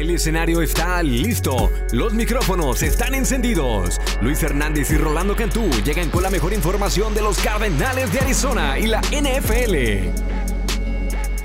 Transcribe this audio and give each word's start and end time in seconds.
El 0.00 0.08
escenario 0.08 0.62
está 0.62 1.02
listo, 1.02 1.70
los 1.92 2.14
micrófonos 2.14 2.82
están 2.82 3.14
encendidos. 3.14 4.00
Luis 4.22 4.42
Hernández 4.42 4.90
y 4.92 4.96
Rolando 4.96 5.36
Cantú 5.36 5.68
llegan 5.84 6.08
con 6.08 6.22
la 6.22 6.30
mejor 6.30 6.54
información 6.54 7.12
de 7.12 7.20
los 7.20 7.36
Cardenales 7.36 8.10
de 8.10 8.20
Arizona 8.20 8.78
y 8.78 8.86
la 8.86 9.02
NFL. 9.02 10.08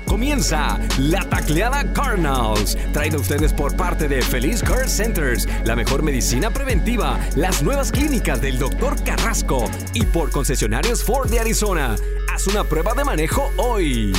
Comienza 0.06 0.80
la 0.98 1.28
tacleada 1.28 1.92
Cardinals, 1.92 2.78
traída 2.94 3.18
a 3.18 3.20
ustedes 3.20 3.52
por 3.52 3.76
parte 3.76 4.08
de 4.08 4.22
Feliz 4.22 4.62
Care 4.62 4.88
Centers, 4.88 5.46
la 5.66 5.76
mejor 5.76 6.02
medicina 6.02 6.50
preventiva, 6.50 7.20
las 7.34 7.62
nuevas 7.62 7.92
clínicas 7.92 8.40
del 8.40 8.58
Dr. 8.58 9.04
Carrasco 9.04 9.70
y 9.92 10.06
por 10.06 10.30
concesionarios 10.30 11.04
Ford 11.04 11.28
de 11.28 11.40
Arizona. 11.40 11.94
Haz 12.32 12.46
una 12.46 12.64
prueba 12.64 12.94
de 12.94 13.04
manejo 13.04 13.52
hoy. 13.58 14.14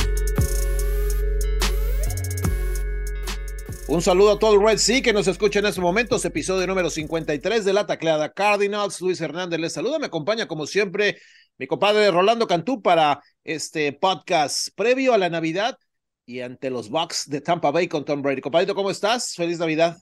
Un 3.88 4.02
saludo 4.02 4.32
a 4.32 4.38
todo 4.38 4.54
el 4.54 4.60
Red 4.60 4.76
Sea 4.76 5.00
que 5.00 5.14
nos 5.14 5.28
escucha 5.28 5.60
en 5.60 5.64
estos 5.64 5.82
momentos, 5.82 6.22
episodio 6.26 6.66
número 6.66 6.90
53 6.90 7.64
de 7.64 7.72
la 7.72 7.86
tacleada 7.86 8.30
Cardinals. 8.30 9.00
Luis 9.00 9.18
Hernández 9.18 9.58
les 9.58 9.72
saluda, 9.72 9.98
me 9.98 10.04
acompaña 10.04 10.46
como 10.46 10.66
siempre 10.66 11.16
mi 11.56 11.66
compadre 11.66 12.10
Rolando 12.10 12.46
Cantú 12.46 12.82
para 12.82 13.22
este 13.44 13.94
podcast 13.94 14.68
previo 14.76 15.14
a 15.14 15.18
la 15.18 15.30
Navidad 15.30 15.78
y 16.26 16.40
ante 16.40 16.68
los 16.68 16.90
Bucks 16.90 17.30
de 17.30 17.40
Tampa 17.40 17.70
Bay 17.70 17.88
con 17.88 18.04
Tom 18.04 18.20
Brady. 18.20 18.42
Compadrito, 18.42 18.74
¿cómo 18.74 18.90
estás? 18.90 19.34
Feliz 19.34 19.58
Navidad. 19.58 19.96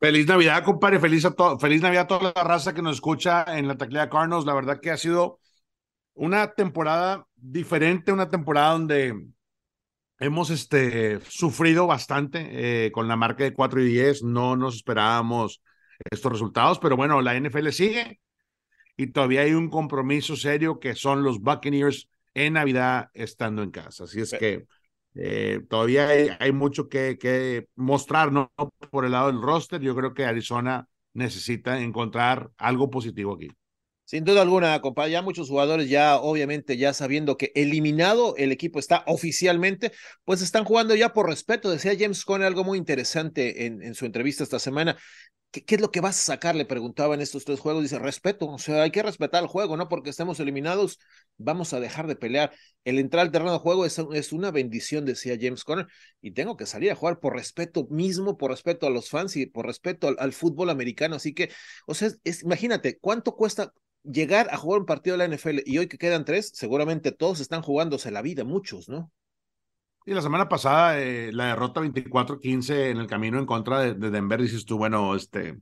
Feliz 0.00 0.26
Navidad, 0.26 0.64
compadre. 0.64 0.98
Feliz, 0.98 1.26
a 1.26 1.58
Feliz 1.58 1.82
Navidad 1.82 2.04
a 2.04 2.06
toda 2.06 2.32
la 2.34 2.44
raza 2.44 2.72
que 2.72 2.80
nos 2.80 2.94
escucha 2.94 3.44
en 3.46 3.68
la 3.68 3.76
tacleada 3.76 4.08
Cardinals. 4.08 4.46
La 4.46 4.54
verdad 4.54 4.80
que 4.80 4.90
ha 4.90 4.96
sido 4.96 5.38
una 6.14 6.54
temporada 6.54 7.26
diferente, 7.36 8.10
una 8.10 8.30
temporada 8.30 8.72
donde 8.72 9.14
hemos 10.22 10.50
este, 10.50 11.20
sufrido 11.28 11.86
bastante 11.86 12.86
eh, 12.86 12.92
con 12.92 13.08
la 13.08 13.16
marca 13.16 13.44
de 13.44 13.52
4 13.52 13.82
y 13.82 13.86
10. 13.86 14.22
No 14.22 14.56
nos 14.56 14.76
esperábamos 14.76 15.62
estos 16.10 16.32
resultados, 16.32 16.78
pero 16.78 16.96
bueno, 16.96 17.20
la 17.20 17.34
NFL 17.38 17.68
sigue 17.70 18.20
y 18.96 19.08
todavía 19.08 19.42
hay 19.42 19.54
un 19.54 19.68
compromiso 19.68 20.36
serio 20.36 20.78
que 20.78 20.94
son 20.94 21.24
los 21.24 21.40
Buccaneers 21.40 22.08
en 22.34 22.54
Navidad 22.54 23.10
estando 23.14 23.62
en 23.62 23.70
casa. 23.70 24.04
Así 24.04 24.20
es 24.20 24.32
que 24.38 24.66
eh, 25.14 25.60
todavía 25.68 26.08
hay, 26.38 26.52
mucho 26.52 26.88
que, 26.88 27.18
que, 27.18 27.66
mostrar, 27.74 28.32
¿no? 28.32 28.52
Por 28.90 29.04
el 29.04 29.12
lado 29.12 29.26
del 29.26 29.42
roster, 29.42 29.80
yo 29.80 29.94
creo 29.94 30.14
que 30.14 30.24
Arizona 30.24 30.88
necesita 31.14 31.80
encontrar 31.80 32.50
algo 32.56 32.90
positivo 32.90 33.34
aquí. 33.34 33.48
Sin 34.12 34.24
duda 34.24 34.42
alguna, 34.42 34.78
compadre, 34.82 35.12
ya 35.12 35.22
muchos 35.22 35.48
jugadores 35.48 35.88
ya 35.88 36.18
obviamente 36.18 36.76
ya 36.76 36.92
sabiendo 36.92 37.38
que 37.38 37.50
eliminado 37.54 38.36
el 38.36 38.52
equipo 38.52 38.78
está 38.78 39.04
oficialmente, 39.06 39.90
pues 40.26 40.42
están 40.42 40.64
jugando 40.64 40.94
ya 40.94 41.14
por 41.14 41.30
respeto. 41.30 41.70
Decía 41.70 41.96
James 41.98 42.26
Conner 42.26 42.46
algo 42.46 42.62
muy 42.62 42.76
interesante 42.76 43.64
en, 43.64 43.94
su 43.94 44.04
entrevista 44.04 44.44
esta 44.44 44.58
semana. 44.58 44.98
¿Qué, 45.50 45.64
¿Qué, 45.64 45.76
es 45.76 45.80
lo 45.80 45.90
que 45.90 46.02
vas 46.02 46.18
a 46.18 46.32
sacar? 46.34 46.54
Le 46.54 46.66
preguntaba 46.66 47.14
en 47.14 47.22
estos 47.22 47.46
tres 47.46 47.58
juegos. 47.58 47.84
Dice, 47.84 47.98
respeto, 47.98 48.48
o 48.48 48.58
sea, 48.58 48.82
hay 48.82 48.90
que 48.90 49.02
respetar 49.02 49.42
el 49.42 49.48
juego, 49.48 49.78
¿no? 49.78 49.88
Porque 49.88 50.10
estemos 50.10 50.38
eliminados, 50.40 50.98
vamos 51.38 51.72
a 51.72 51.80
dejar 51.80 52.06
de 52.06 52.16
pelear. 52.16 52.52
El 52.84 52.98
entrar 52.98 53.22
al 53.24 53.32
terreno 53.32 53.52
de 53.52 53.60
juego 53.60 53.86
es, 53.86 53.98
una 54.32 54.50
bendición, 54.50 55.06
decía 55.06 55.38
James 55.40 55.64
Conner, 55.64 55.86
y 56.20 56.32
tengo 56.32 56.58
que 56.58 56.66
salir 56.66 56.90
a 56.90 56.96
jugar 56.96 57.18
por 57.18 57.34
respeto 57.34 57.86
mismo, 57.88 58.36
por 58.36 58.50
respeto 58.50 58.86
a 58.86 58.90
los 58.90 59.08
fans 59.08 59.36
y 59.36 59.46
por 59.46 59.64
respeto 59.64 60.14
al, 60.18 60.32
fútbol 60.34 60.68
americano. 60.68 61.16
Así 61.16 61.32
que, 61.32 61.50
o 61.86 61.94
sea, 61.94 62.10
imagínate, 62.42 62.98
¿cuánto 62.98 63.36
cuesta 63.36 63.72
llegar 64.04 64.48
a 64.50 64.56
jugar 64.56 64.80
un 64.80 64.86
partido 64.86 65.16
de 65.16 65.28
la 65.28 65.34
NFL 65.36 65.60
y 65.64 65.78
hoy 65.78 65.86
que 65.86 65.98
quedan 65.98 66.24
tres, 66.24 66.50
seguramente 66.54 67.12
todos 67.12 67.40
están 67.40 67.62
jugándose 67.62 68.10
la 68.10 68.22
vida, 68.22 68.44
muchos, 68.44 68.88
¿no? 68.88 69.10
Y 70.04 70.14
la 70.14 70.22
semana 70.22 70.48
pasada, 70.48 71.00
eh, 71.00 71.30
la 71.32 71.46
derrota 71.46 71.80
24-15 71.80 72.90
en 72.90 72.98
el 72.98 73.06
camino 73.06 73.38
en 73.38 73.46
contra 73.46 73.80
de, 73.80 73.94
de, 73.94 74.10
Denver, 74.10 74.42
dices 74.42 74.64
tú, 74.64 74.76
bueno, 74.76 75.14
este, 75.14 75.58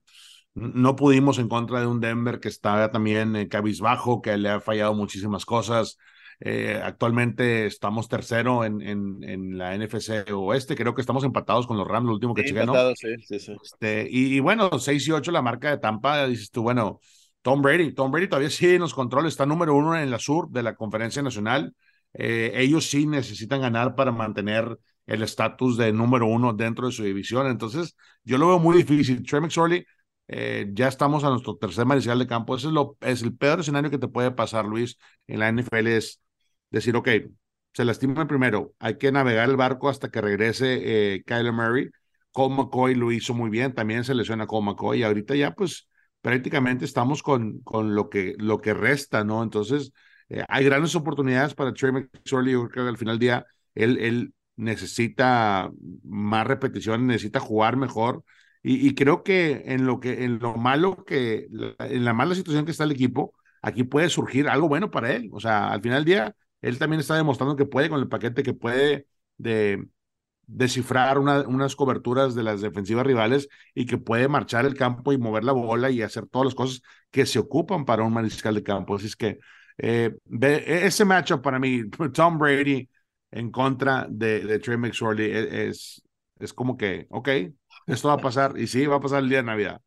no 0.54 0.96
pudimos 0.96 1.38
en 1.38 1.48
contra 1.48 1.80
de 1.80 1.86
un 1.86 2.00
Denver 2.00 2.40
que 2.40 2.48
estaba 2.48 2.90
también 2.90 3.36
eh, 3.36 3.48
cabizbajo, 3.48 4.22
que 4.22 4.36
le 4.38 4.48
ha 4.48 4.60
fallado 4.60 4.94
muchísimas 4.94 5.44
cosas. 5.44 5.98
Eh, 6.42 6.80
actualmente 6.82 7.66
estamos 7.66 8.08
tercero 8.08 8.64
en, 8.64 8.80
en, 8.80 9.22
en, 9.22 9.58
la 9.58 9.74
NFC 9.74 10.24
Oeste, 10.32 10.74
creo 10.74 10.94
que 10.94 11.02
estamos 11.02 11.22
empatados 11.22 11.66
con 11.66 11.76
los 11.76 11.86
Rams, 11.86 12.06
lo 12.06 12.14
último 12.14 12.32
que 12.32 12.42
sí, 12.42 12.48
chequé, 12.48 12.64
¿no? 12.64 12.94
Sí, 12.94 13.14
sí, 13.22 13.38
sí. 13.38 13.54
Este, 13.62 14.08
y, 14.10 14.36
y, 14.36 14.40
bueno, 14.40 14.70
6 14.78 15.06
y 15.06 15.12
8 15.12 15.32
la 15.32 15.42
marca 15.42 15.68
de 15.68 15.76
Tampa, 15.76 16.26
dices 16.26 16.50
tú, 16.50 16.62
bueno, 16.62 17.00
Tom 17.42 17.62
Brady, 17.62 17.94
Tom 17.94 18.10
Brady 18.10 18.28
todavía 18.28 18.50
sigue 18.50 18.74
en 18.74 18.82
los 18.82 18.94
controles, 18.94 19.32
está 19.32 19.46
número 19.46 19.74
uno 19.74 19.96
en 19.96 20.10
la 20.10 20.18
sur 20.18 20.50
de 20.50 20.62
la 20.62 20.74
conferencia 20.74 21.22
nacional. 21.22 21.74
Eh, 22.12 22.52
ellos 22.54 22.88
sí 22.90 23.06
necesitan 23.06 23.60
ganar 23.60 23.94
para 23.94 24.12
mantener 24.12 24.78
el 25.06 25.22
estatus 25.22 25.76
de 25.76 25.92
número 25.92 26.26
uno 26.26 26.52
dentro 26.52 26.86
de 26.86 26.92
su 26.92 27.02
división. 27.02 27.46
Entonces, 27.46 27.96
yo 28.24 28.38
lo 28.38 28.48
veo 28.48 28.58
muy 28.58 28.76
difícil. 28.76 29.22
Trey 29.24 29.40
McSorley, 29.40 29.84
eh, 30.28 30.68
ya 30.72 30.88
estamos 30.88 31.24
a 31.24 31.30
nuestro 31.30 31.56
tercer 31.56 31.86
mariscal 31.86 32.18
de 32.18 32.26
campo. 32.26 32.56
Ese 32.56 32.68
es, 32.68 32.72
lo, 32.72 32.96
es 33.00 33.22
el 33.22 33.36
peor 33.36 33.60
escenario 33.60 33.90
que 33.90 33.98
te 33.98 34.08
puede 34.08 34.30
pasar, 34.32 34.64
Luis, 34.66 34.98
en 35.26 35.40
la 35.40 35.48
NFL, 35.48 35.96
es 35.96 36.20
decir, 36.70 36.94
ok, 36.96 37.08
se 37.72 37.84
lastima 37.84 38.26
primero, 38.26 38.74
hay 38.78 38.98
que 38.98 39.12
navegar 39.12 39.48
el 39.48 39.56
barco 39.56 39.88
hasta 39.88 40.10
que 40.10 40.20
regrese 40.20 41.14
eh, 41.14 41.22
Kyler 41.24 41.52
Murray. 41.52 41.90
Cole 42.32 42.54
McCoy 42.54 42.94
lo 42.94 43.10
hizo 43.12 43.34
muy 43.34 43.50
bien, 43.50 43.74
también 43.74 44.04
se 44.04 44.14
lesiona 44.14 44.46
Cole 44.46 44.66
McCoy 44.66 45.00
y 45.00 45.02
ahorita 45.02 45.34
ya 45.34 45.52
pues 45.52 45.88
prácticamente 46.20 46.84
estamos 46.84 47.22
con, 47.22 47.60
con 47.60 47.94
lo, 47.94 48.10
que, 48.10 48.34
lo 48.38 48.60
que 48.60 48.74
resta, 48.74 49.24
¿no? 49.24 49.42
Entonces, 49.42 49.92
eh, 50.28 50.44
hay 50.48 50.64
grandes 50.64 50.94
oportunidades 50.94 51.54
para 51.54 51.72
Trey 51.72 51.92
McSorley. 51.92 52.52
Yo 52.52 52.68
creo 52.68 52.84
que 52.84 52.90
al 52.90 52.98
final 52.98 53.18
del 53.18 53.20
día 53.20 53.46
él, 53.74 53.98
él 53.98 54.34
necesita 54.56 55.70
más 56.04 56.46
repetición, 56.46 57.06
necesita 57.06 57.40
jugar 57.40 57.76
mejor. 57.76 58.24
Y, 58.62 58.94
creo 58.94 59.22
que 59.22 59.62
en 59.66 59.86
lo 59.86 60.00
que 60.00 60.22
en 60.24 60.38
lo 60.38 60.54
malo 60.56 61.04
que 61.06 61.48
en 61.78 62.04
la 62.04 62.12
mala 62.12 62.34
situación 62.34 62.66
que 62.66 62.72
está 62.72 62.84
el 62.84 62.92
equipo, 62.92 63.32
aquí 63.62 63.84
puede 63.84 64.10
surgir 64.10 64.48
algo 64.48 64.68
bueno 64.68 64.90
para 64.90 65.12
él. 65.12 65.30
O 65.32 65.40
sea, 65.40 65.68
al 65.70 65.80
final 65.80 66.04
del 66.04 66.04
día, 66.04 66.36
él 66.60 66.78
también 66.78 67.00
está 67.00 67.16
demostrando 67.16 67.56
que 67.56 67.64
puede 67.64 67.88
con 67.88 68.00
el 68.00 68.08
paquete 68.08 68.42
que 68.42 68.52
puede 68.52 69.06
de 69.38 69.88
descifrar 70.52 71.18
una, 71.18 71.40
unas 71.42 71.76
coberturas 71.76 72.34
de 72.34 72.42
las 72.42 72.60
defensivas 72.60 73.06
rivales 73.06 73.48
y 73.74 73.86
que 73.86 73.98
puede 73.98 74.28
marchar 74.28 74.66
el 74.66 74.74
campo 74.74 75.12
y 75.12 75.18
mover 75.18 75.44
la 75.44 75.52
bola 75.52 75.90
y 75.90 76.02
hacer 76.02 76.26
todas 76.26 76.46
las 76.46 76.54
cosas 76.54 76.82
que 77.10 77.26
se 77.26 77.38
ocupan 77.38 77.84
para 77.84 78.02
un 78.02 78.12
mariscal 78.12 78.54
de 78.54 78.62
campo. 78.62 78.96
Así 78.96 79.06
es 79.06 79.16
que 79.16 79.38
eh, 79.78 80.14
ese 80.30 81.04
matchup 81.04 81.42
para 81.42 81.58
mí, 81.58 81.82
Tom 82.14 82.38
Brady 82.38 82.88
en 83.30 83.50
contra 83.50 84.06
de, 84.10 84.40
de 84.40 84.58
Trey 84.58 84.76
McSorley 84.76 85.30
e, 85.30 85.68
es, 85.68 86.02
es 86.38 86.52
como 86.52 86.76
que, 86.76 87.06
ok, 87.10 87.28
esto 87.86 88.08
va 88.08 88.14
a 88.14 88.18
pasar 88.18 88.58
y 88.58 88.66
sí, 88.66 88.86
va 88.86 88.96
a 88.96 89.00
pasar 89.00 89.22
el 89.22 89.28
día 89.28 89.38
de 89.38 89.44
Navidad. 89.44 89.80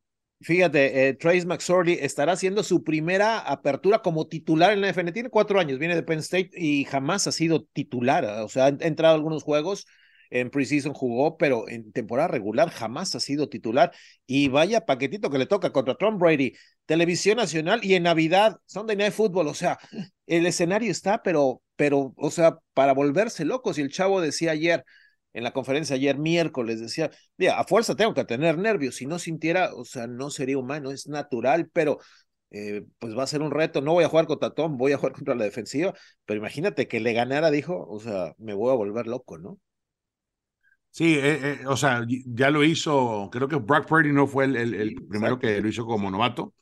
Fíjate, 0.43 1.07
eh, 1.07 1.13
Trace 1.13 1.45
McSorley 1.45 1.97
estará 2.01 2.33
haciendo 2.33 2.63
su 2.63 2.83
primera 2.83 3.39
apertura 3.39 4.01
como 4.01 4.27
titular 4.27 4.73
en 4.73 4.81
la 4.81 4.89
FN. 4.89 5.13
Tiene 5.13 5.29
cuatro 5.29 5.57
años, 5.57 5.79
viene 5.79 5.95
de 5.95 6.03
Penn 6.03 6.19
State 6.19 6.49
y 6.53 6.83
jamás 6.83 7.27
ha 7.27 7.31
sido 7.31 7.63
titular. 7.63 8.25
O 8.25 8.49
sea, 8.49 8.65
ha 8.65 8.67
entrado 8.67 9.13
a 9.13 9.15
algunos 9.15 9.43
juegos, 9.43 9.87
en 10.33 10.49
preseason 10.49 10.93
jugó, 10.93 11.37
pero 11.37 11.69
en 11.69 11.91
temporada 11.91 12.27
regular 12.27 12.69
jamás 12.71 13.13
ha 13.13 13.19
sido 13.19 13.49
titular. 13.49 13.91
Y 14.25 14.47
vaya 14.49 14.85
paquetito 14.85 15.29
que 15.29 15.37
le 15.37 15.45
toca 15.45 15.71
contra 15.71 15.93
Tom 15.93 16.17
Brady, 16.17 16.53
televisión 16.87 17.37
nacional 17.37 17.81
y 17.83 17.93
en 17.93 18.03
Navidad, 18.03 18.57
Sunday 18.65 18.95
Night 18.95 19.13
Football. 19.13 19.47
O 19.47 19.53
sea, 19.53 19.77
el 20.25 20.47
escenario 20.47 20.89
está, 20.91 21.21
pero, 21.21 21.61
pero, 21.75 22.13
o 22.17 22.31
sea, 22.31 22.57
para 22.73 22.93
volverse 22.93 23.45
locos. 23.45 23.77
Y 23.77 23.81
el 23.81 23.91
chavo 23.91 24.21
decía 24.21 24.51
ayer, 24.51 24.83
en 25.33 25.43
la 25.43 25.51
conferencia 25.53 25.95
ayer 25.95 26.17
miércoles, 26.17 26.81
decía, 26.81 27.11
mira, 27.37 27.59
a 27.59 27.63
fuerza 27.65 27.95
tengo 27.95 28.15
que 28.15 28.25
tener 28.25 28.57
nervios, 28.57 28.95
si 28.95 29.05
no 29.05 29.19
sintiera, 29.19 29.73
o 29.75 29.85
sea, 29.85 30.07
no 30.07 30.31
sería 30.31 30.57
humano, 30.57 30.89
es 30.91 31.07
natural, 31.07 31.69
pero 31.71 31.99
eh, 32.51 32.85
pues 32.99 33.15
va 33.17 33.23
a 33.23 33.27
ser 33.27 33.41
un 33.43 33.51
reto, 33.51 33.81
no 33.81 33.93
voy 33.93 34.03
a 34.03 34.09
jugar 34.09 34.25
contra 34.27 34.51
Tom, 34.51 34.77
voy 34.77 34.93
a 34.93 34.97
jugar 34.97 35.13
contra 35.13 35.35
la 35.35 35.43
defensiva, 35.43 35.93
pero 36.25 36.39
imagínate 36.39 36.87
que 36.87 36.99
le 36.99 37.13
ganara, 37.13 37.51
dijo, 37.51 37.85
o 37.87 37.99
sea, 37.99 38.33
me 38.39 38.53
voy 38.55 38.71
a 38.71 38.75
volver 38.75 39.07
loco, 39.07 39.37
¿no? 39.37 39.59
Sí, 40.95 41.15
eh, 41.15 41.61
eh, 41.61 41.67
o 41.67 41.75
sea, 41.75 42.05
ya 42.07 42.51
lo 42.51 42.63
hizo, 42.63 43.27
creo 43.31 43.47
que 43.47 43.55
Brock 43.55 43.87
Purdy 43.87 44.11
no 44.13 44.27
fue 44.27 44.45
el, 44.45 44.55
el, 44.55 44.95
primero 45.09 45.39
que 45.39 45.59
lo 45.59 45.67
hizo 45.67 45.85
como 45.85 46.11
novato. 46.11 46.53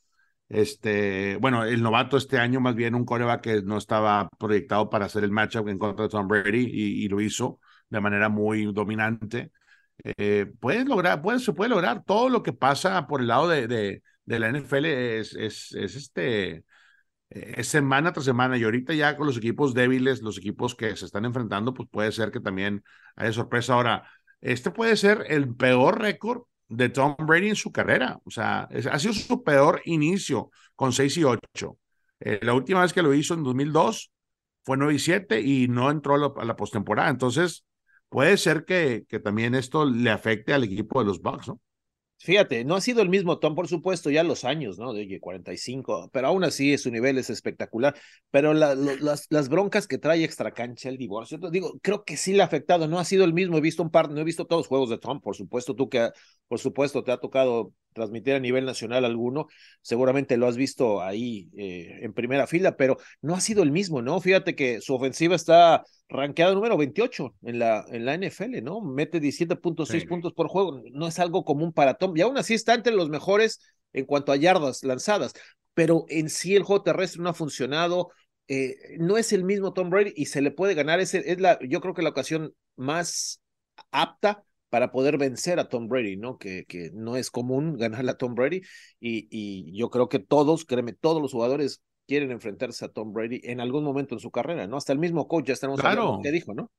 Este, 0.49 1.37
bueno, 1.37 1.65
el 1.65 1.83
novato 1.83 2.17
este 2.17 2.39
año 2.39 2.61
más 2.61 2.75
bien 2.75 2.95
un 2.95 3.05
coreback 3.05 3.41
que 3.41 3.61
no 3.63 3.77
estaba 3.77 4.29
proyectado 4.39 4.89
para 4.89 5.05
hacer 5.07 5.23
el 5.25 5.31
matchup 5.31 5.67
en 5.69 5.79
contra 5.79 6.03
de 6.05 6.09
Tom 6.09 6.27
Brady 6.29 6.65
y, 6.71 7.05
y 7.05 7.09
lo 7.09 7.21
hizo 7.21 7.59
de 7.89 8.01
manera 8.01 8.29
muy 8.29 8.71
dominante. 8.73 9.51
Eh, 10.03 10.51
puedes 10.61 10.85
lograr, 10.87 11.21
puede, 11.21 11.39
se 11.39 11.53
puede 11.53 11.71
lograr 11.71 12.03
todo 12.05 12.29
lo 12.29 12.43
que 12.43 12.53
pasa 12.53 13.07
por 13.07 13.21
el 13.21 13.27
lado 13.27 13.49
de, 13.49 13.67
de, 13.67 14.03
de 14.25 14.39
la 14.39 14.49
NFL 14.49 15.19
es, 15.19 15.35
es, 15.35 15.73
es 15.73 15.95
este, 15.95 16.65
es 17.29 17.67
semana 17.67 18.11
tras 18.11 18.25
semana 18.25 18.57
y 18.57 18.63
ahorita 18.63 18.93
ya 18.93 19.15
con 19.15 19.25
los 19.27 19.37
equipos 19.37 19.73
débiles, 19.73 20.21
los 20.21 20.37
equipos 20.37 20.75
que 20.75 20.95
se 20.97 21.05
están 21.05 21.23
enfrentando, 21.25 21.73
pues 21.73 21.87
puede 21.89 22.11
ser 22.11 22.31
que 22.31 22.41
también 22.41 22.83
haya 23.15 23.31
sorpresa. 23.31 23.73
Ahora, 23.73 24.03
este 24.41 24.71
puede 24.71 24.97
ser 24.97 25.25
el 25.27 25.55
peor 25.55 25.99
récord 26.01 26.43
de 26.67 26.89
Tom 26.89 27.15
Brady 27.19 27.49
en 27.49 27.55
su 27.55 27.71
carrera. 27.71 28.19
O 28.25 28.31
sea, 28.31 28.67
ha 28.91 28.99
sido 28.99 29.13
su 29.13 29.43
peor 29.43 29.81
inicio 29.85 30.51
con 30.75 30.93
6 30.93 31.17
y 31.17 31.23
8. 31.23 31.77
Eh, 32.19 32.39
la 32.43 32.53
última 32.53 32.81
vez 32.81 32.93
que 32.93 33.01
lo 33.01 33.13
hizo 33.13 33.33
en 33.33 33.43
2002 33.43 34.11
fue 34.63 34.77
9 34.77 34.93
y 34.95 34.99
7 34.99 35.41
y 35.41 35.67
no 35.67 35.89
entró 35.91 36.15
a 36.15 36.17
la, 36.17 36.31
a 36.37 36.45
la 36.45 36.55
postemporada. 36.55 37.09
Entonces, 37.09 37.65
puede 38.09 38.37
ser 38.37 38.65
que, 38.65 39.05
que 39.07 39.19
también 39.19 39.55
esto 39.55 39.85
le 39.85 40.09
afecte 40.11 40.53
al 40.53 40.63
equipo 40.63 40.99
de 40.99 41.05
los 41.07 41.21
Bucks, 41.21 41.47
¿no? 41.47 41.59
Fíjate, 42.23 42.63
no 42.65 42.75
ha 42.75 42.81
sido 42.81 43.01
el 43.01 43.09
mismo 43.09 43.39
Tom, 43.39 43.55
por 43.55 43.67
supuesto, 43.67 44.11
ya 44.11 44.23
los 44.23 44.45
años, 44.45 44.77
¿no? 44.77 44.93
De 44.93 45.19
45, 45.19 46.09
pero 46.13 46.27
aún 46.27 46.43
así 46.43 46.77
su 46.77 46.91
nivel 46.91 47.17
es 47.17 47.31
espectacular. 47.31 47.95
Pero 48.29 48.53
las, 48.53 48.77
las, 49.29 49.49
broncas 49.49 49.87
que 49.87 49.97
trae 49.97 50.23
extra 50.23 50.51
cancha, 50.51 50.89
el 50.89 50.97
divorcio, 50.97 51.39
digo, 51.51 51.79
creo 51.81 52.03
que 52.03 52.17
sí 52.17 52.33
le 52.33 52.43
ha 52.43 52.45
afectado, 52.45 52.87
no 52.87 52.99
ha 52.99 53.05
sido 53.05 53.23
el 53.25 53.33
mismo. 53.33 53.57
He 53.57 53.61
visto 53.61 53.81
un 53.81 53.89
par, 53.89 54.11
no 54.11 54.21
he 54.21 54.23
visto 54.23 54.45
todos 54.45 54.61
los 54.61 54.67
juegos 54.67 54.89
de 54.91 54.99
Tom, 54.99 55.19
por 55.19 55.35
supuesto, 55.35 55.75
tú 55.75 55.89
que, 55.89 56.09
por 56.47 56.59
supuesto, 56.59 57.03
te 57.03 57.11
ha 57.11 57.17
tocado 57.17 57.73
transmitir 57.93 58.33
a 58.35 58.39
nivel 58.39 58.65
nacional 58.65 59.05
alguno, 59.05 59.47
seguramente 59.81 60.37
lo 60.37 60.47
has 60.47 60.57
visto 60.57 61.01
ahí 61.01 61.49
eh, 61.57 61.99
en 62.01 62.13
primera 62.13 62.47
fila, 62.47 62.75
pero 62.77 62.97
no 63.21 63.35
ha 63.35 63.41
sido 63.41 63.63
el 63.63 63.71
mismo, 63.71 64.01
¿no? 64.01 64.19
Fíjate 64.21 64.55
que 64.55 64.81
su 64.81 64.95
ofensiva 64.95 65.35
está 65.35 65.83
rankeada 66.09 66.53
número 66.53 66.77
28 66.77 67.35
en 67.43 67.59
la, 67.59 67.85
en 67.89 68.05
la 68.05 68.15
NFL, 68.15 68.61
¿no? 68.61 68.81
Mete 68.81 69.19
17.6 69.19 70.05
puntos 70.07 70.33
por 70.33 70.47
juego, 70.47 70.81
no 70.91 71.07
es 71.07 71.19
algo 71.19 71.43
común 71.45 71.73
para 71.73 71.95
Tom, 71.95 72.15
y 72.15 72.21
aún 72.21 72.37
así 72.37 72.53
está 72.53 72.73
entre 72.73 72.93
los 72.93 73.09
mejores 73.09 73.59
en 73.93 74.05
cuanto 74.05 74.31
a 74.31 74.37
yardas 74.37 74.83
lanzadas, 74.83 75.33
pero 75.73 76.05
en 76.09 76.29
sí 76.29 76.55
el 76.55 76.63
juego 76.63 76.83
terrestre 76.83 77.21
no 77.21 77.29
ha 77.29 77.33
funcionado, 77.33 78.09
eh, 78.47 78.75
no 78.99 79.17
es 79.17 79.31
el 79.33 79.43
mismo 79.43 79.73
Tom 79.73 79.89
Brady 79.89 80.13
y 80.15 80.25
se 80.25 80.41
le 80.41 80.51
puede 80.51 80.73
ganar, 80.73 80.99
es, 80.99 81.13
es 81.13 81.39
la, 81.39 81.57
yo 81.61 81.79
creo 81.81 81.93
que 81.93 82.01
la 82.01 82.09
ocasión 82.09 82.53
más 82.75 83.41
apta 83.91 84.43
para 84.71 84.89
poder 84.89 85.17
vencer 85.17 85.59
a 85.59 85.67
Tom 85.67 85.89
Brady, 85.89 86.15
¿no? 86.15 86.37
Que, 86.37 86.63
que 86.65 86.91
no 86.93 87.17
es 87.17 87.29
común 87.29 87.77
ganarle 87.77 88.11
a 88.11 88.17
Tom 88.17 88.35
Brady 88.35 88.61
y, 89.01 89.27
y 89.29 89.77
yo 89.77 89.89
creo 89.89 90.07
que 90.07 90.19
todos, 90.19 90.63
créeme, 90.63 90.93
todos 90.93 91.21
los 91.21 91.33
jugadores 91.33 91.83
quieren 92.07 92.31
enfrentarse 92.31 92.85
a 92.85 92.87
Tom 92.87 93.11
Brady 93.11 93.41
en 93.43 93.59
algún 93.59 93.83
momento 93.83 94.15
en 94.15 94.21
su 94.21 94.31
carrera, 94.31 94.67
¿no? 94.67 94.77
Hasta 94.77 94.93
el 94.93 94.99
mismo 94.99 95.27
coach 95.27 95.47
ya 95.47 95.53
estamos 95.53 95.77
claro. 95.77 96.21
que 96.23 96.31
dijo, 96.31 96.53
¿no? 96.53 96.71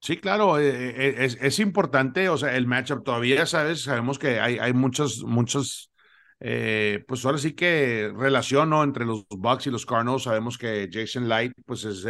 Sí, 0.00 0.18
claro, 0.18 0.60
eh, 0.60 0.70
eh, 0.70 1.14
es, 1.18 1.36
es, 1.40 1.58
importante, 1.58 2.28
o 2.28 2.38
sea, 2.38 2.56
el 2.56 2.68
matchup 2.68 3.02
todavía, 3.02 3.44
¿sabes? 3.44 3.82
Sabemos 3.82 4.20
que 4.20 4.38
hay, 4.38 4.58
hay 4.58 4.72
muchos, 4.72 5.24
muchos, 5.24 5.90
eh, 6.38 7.04
pues 7.08 7.24
ahora 7.26 7.38
sí 7.38 7.54
que 7.54 8.12
relación, 8.16 8.70
¿no? 8.70 8.84
Entre 8.84 9.04
los 9.04 9.26
Bucks 9.28 9.66
y 9.66 9.70
los 9.70 9.84
Cardinals, 9.84 10.22
sabemos 10.22 10.56
que 10.58 10.88
Jason 10.90 11.28
Light, 11.28 11.52
pues 11.66 11.84
es, 11.84 12.06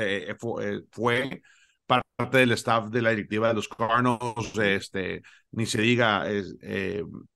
fue, 0.90 1.42
parte 1.90 2.38
del 2.38 2.52
staff 2.52 2.88
de 2.90 3.02
la 3.02 3.10
directiva 3.10 3.48
de 3.48 3.54
los 3.54 3.68
Cardinals, 3.68 4.56
este, 4.58 5.22
ni 5.52 5.66
se 5.66 5.80
diga, 5.82 6.28
es, 6.30 6.56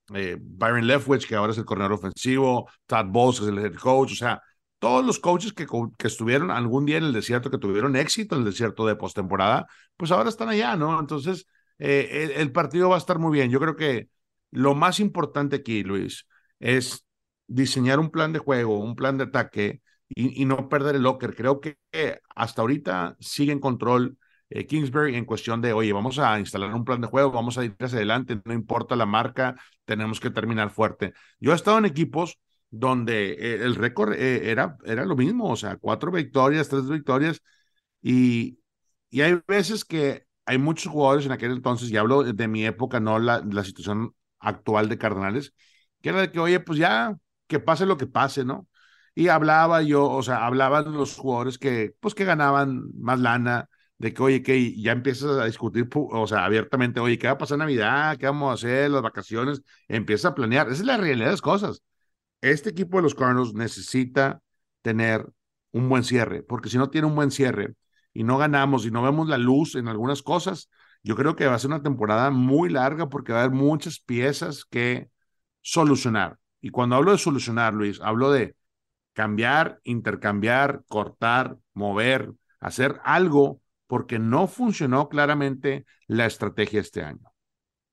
Byron 0.09 0.87
Leftwich, 0.87 1.27
que 1.27 1.35
ahora 1.35 1.53
es 1.53 1.59
el 1.59 1.65
corredor 1.65 1.93
ofensivo, 1.93 2.69
Todd 2.87 3.07
Bowles, 3.07 3.41
que 3.41 3.47
es 3.47 3.53
el 3.53 3.59
head 3.59 3.75
coach, 3.75 4.13
o 4.13 4.17
sea, 4.17 4.41
todos 4.79 5.05
los 5.05 5.19
coaches 5.19 5.53
que, 5.53 5.67
que, 5.99 6.07
estuvieron 6.07 6.51
algún 6.51 6.85
día 6.85 6.99
en 6.99 7.05
el 7.05 7.13
desierto, 7.13 7.51
que 7.51 7.59
tuvieron 7.59 7.97
éxito 7.97 8.35
en 8.35 8.43
el 8.43 8.51
desierto 8.51 8.87
de 8.87 8.97
postemporada, 8.97 9.67
pues 9.97 10.11
ahora 10.11 10.29
están 10.29 10.49
allá, 10.51 10.77
¿no? 10.77 11.01
Entonces, 11.01 11.47
eh, 11.79 12.35
el, 12.37 12.53
partido 12.53 12.89
va 12.91 12.97
a 12.97 12.99
estar 12.99 13.19
muy 13.19 13.33
bien. 13.33 13.51
Yo 13.51 13.61
creo 13.61 13.77
que 13.77 14.09
lo 14.51 14.75
más 14.75 15.01
importante 15.01 15.57
aquí, 15.57 15.83
Luis, 15.83 16.27
es 16.61 17.07
diseñar 17.47 17.99
un 17.99 18.11
plan 18.11 18.33
de 18.33 18.39
juego, 18.39 18.79
un 18.79 18.95
plan 18.95 19.19
de 19.19 19.25
ataque 19.25 19.83
y, 20.09 20.45
no 20.45 20.69
perder 20.69 20.97
el 20.97 21.03
locker. 21.03 21.35
Creo 21.35 21.61
que 21.61 21.79
hasta 22.37 22.63
ahorita 22.63 23.17
sigue 23.21 23.53
en 23.53 23.61
control 23.61 24.19
eh, 24.51 24.67
Kingsbury 24.67 25.17
en 25.17 25.25
cuestión 25.25 25.61
de, 25.61 25.73
oye, 25.73 25.93
vamos 25.93 26.19
a 26.19 26.39
instalar 26.39 26.75
un 26.75 26.85
plan 26.85 27.01
de 27.01 27.07
juego, 27.09 27.31
vamos 27.33 27.59
a 27.59 27.65
ir 27.65 27.75
hacia 27.81 27.97
adelante, 27.99 28.41
no 28.45 28.53
importa 28.53 28.97
la 28.97 29.07
marca, 29.07 29.57
tenemos 29.85 30.21
que 30.21 30.31
terminar 30.31 30.71
fuerte. 30.71 31.13
Yo 31.41 31.53
he 31.53 31.55
estado 31.55 31.79
en 31.79 31.87
equipos 31.87 32.39
donde 32.71 33.33
eh, 33.33 33.65
el 33.65 33.75
récord 33.77 34.13
eh, 34.15 34.51
era, 34.51 34.77
era 34.85 35.05
lo 35.05 35.17
mismo, 35.17 35.49
o 35.51 35.57
sea, 35.57 35.77
cuatro 35.77 36.11
victorias, 36.13 36.69
tres 36.69 36.89
victorias, 36.89 37.41
y, 38.03 38.59
y 39.11 39.21
hay 39.23 39.41
veces 39.47 39.85
que 39.85 40.27
hay 40.47 40.59
muchos 40.59 40.93
jugadores 40.93 41.27
en 41.27 41.33
aquel 41.33 41.53
entonces, 41.53 41.91
y 41.91 41.97
hablo 41.97 42.23
de 42.23 42.49
mi 42.49 42.65
época, 42.67 43.01
no 43.01 43.19
la, 43.19 43.43
la 43.51 43.65
situación 43.65 44.15
actual 44.41 44.89
de 44.89 44.99
Cardenales, 44.99 45.55
que 46.03 46.11
era 46.11 46.21
de 46.21 46.31
que, 46.33 46.41
oye, 46.41 46.61
pues 46.61 46.79
ya, 46.79 47.17
que 47.47 47.61
pase 47.61 47.87
lo 47.87 47.97
que 47.97 48.07
pase, 48.07 48.45
¿no? 48.45 48.69
Y 49.15 49.29
hablaba 49.29 49.83
yo, 49.83 50.11
o 50.11 50.23
sea, 50.23 50.45
hablaban 50.47 50.93
los 50.93 51.17
jugadores 51.17 51.59
que, 51.59 51.95
pues 52.01 52.15
que 52.15 52.25
ganaban 52.25 52.83
más 52.99 53.19
lana, 53.21 53.69
de 54.05 54.15
que, 54.15 54.23
oye, 54.23 54.43
que 54.43 54.75
ya 54.81 54.93
empiezas 54.93 55.39
a 55.39 55.47
discutir, 55.47 55.89
o 55.95 56.27
sea, 56.27 56.45
abiertamente, 56.45 57.01
oye, 57.01 57.19
¿qué 57.19 57.27
va 57.27 57.35
a 57.35 57.39
pasar 57.39 57.59
Navidad? 57.59 58.17
¿Qué 58.19 58.27
vamos 58.27 58.51
a 58.51 58.55
hacer? 58.55 58.91
Las 58.91 59.03
vacaciones, 59.03 59.63
empieza 59.89 60.29
a 60.29 60.35
planear. 60.35 60.69
Esa 60.69 60.83
es 60.83 60.87
la 60.87 60.97
realidad 60.99 61.27
de 61.27 61.33
las 61.33 61.43
cosas 61.43 61.83
este 62.51 62.71
equipo 62.71 62.99
de 62.99 63.03
los 63.05 63.15
Cardinals 63.15 63.55
necesita 63.55 64.43
tener 64.83 65.27
un 65.73 65.89
buen 65.89 66.05
cierre, 66.05 66.43
porque 66.43 66.69
si 66.69 66.79
no 66.79 66.91
tiene 66.91 67.07
un 67.07 67.15
buen 67.15 67.31
cierre 67.31 67.75
y 68.13 68.23
no 68.23 68.39
ganamos 68.39 68.85
y 68.87 68.91
no 68.91 69.03
vemos 69.03 69.29
la 69.29 69.39
luz 69.39 69.75
en 69.77 69.89
algunas 69.89 70.23
cosas, 70.23 70.69
yo 71.03 71.17
creo 71.17 71.37
que 71.37 71.47
va 71.47 71.55
a 71.55 71.59
ser 71.59 71.71
una 71.71 71.83
temporada 71.83 72.31
muy 72.31 72.69
larga 72.69 73.09
porque 73.09 73.33
va 73.33 73.41
a 73.41 73.45
haber 73.45 73.57
muchas 73.57 73.99
piezas 73.99 74.65
que 74.65 75.09
solucionar. 75.63 76.39
Y 76.61 76.71
cuando 76.71 76.97
hablo 76.97 77.13
de 77.13 77.19
solucionar, 77.19 77.75
Luis, 77.75 78.01
hablo 78.03 78.31
de 78.31 78.57
cambiar, 79.15 79.81
intercambiar, 79.85 80.85
cortar, 80.89 81.57
mover, 81.73 82.33
hacer 82.61 83.01
algo 83.05 83.61
porque 83.87 84.19
no 84.19 84.47
funcionó 84.47 85.09
claramente 85.09 85.85
la 86.07 86.27
estrategia 86.27 86.81
este 86.81 87.03
año. 87.03 87.35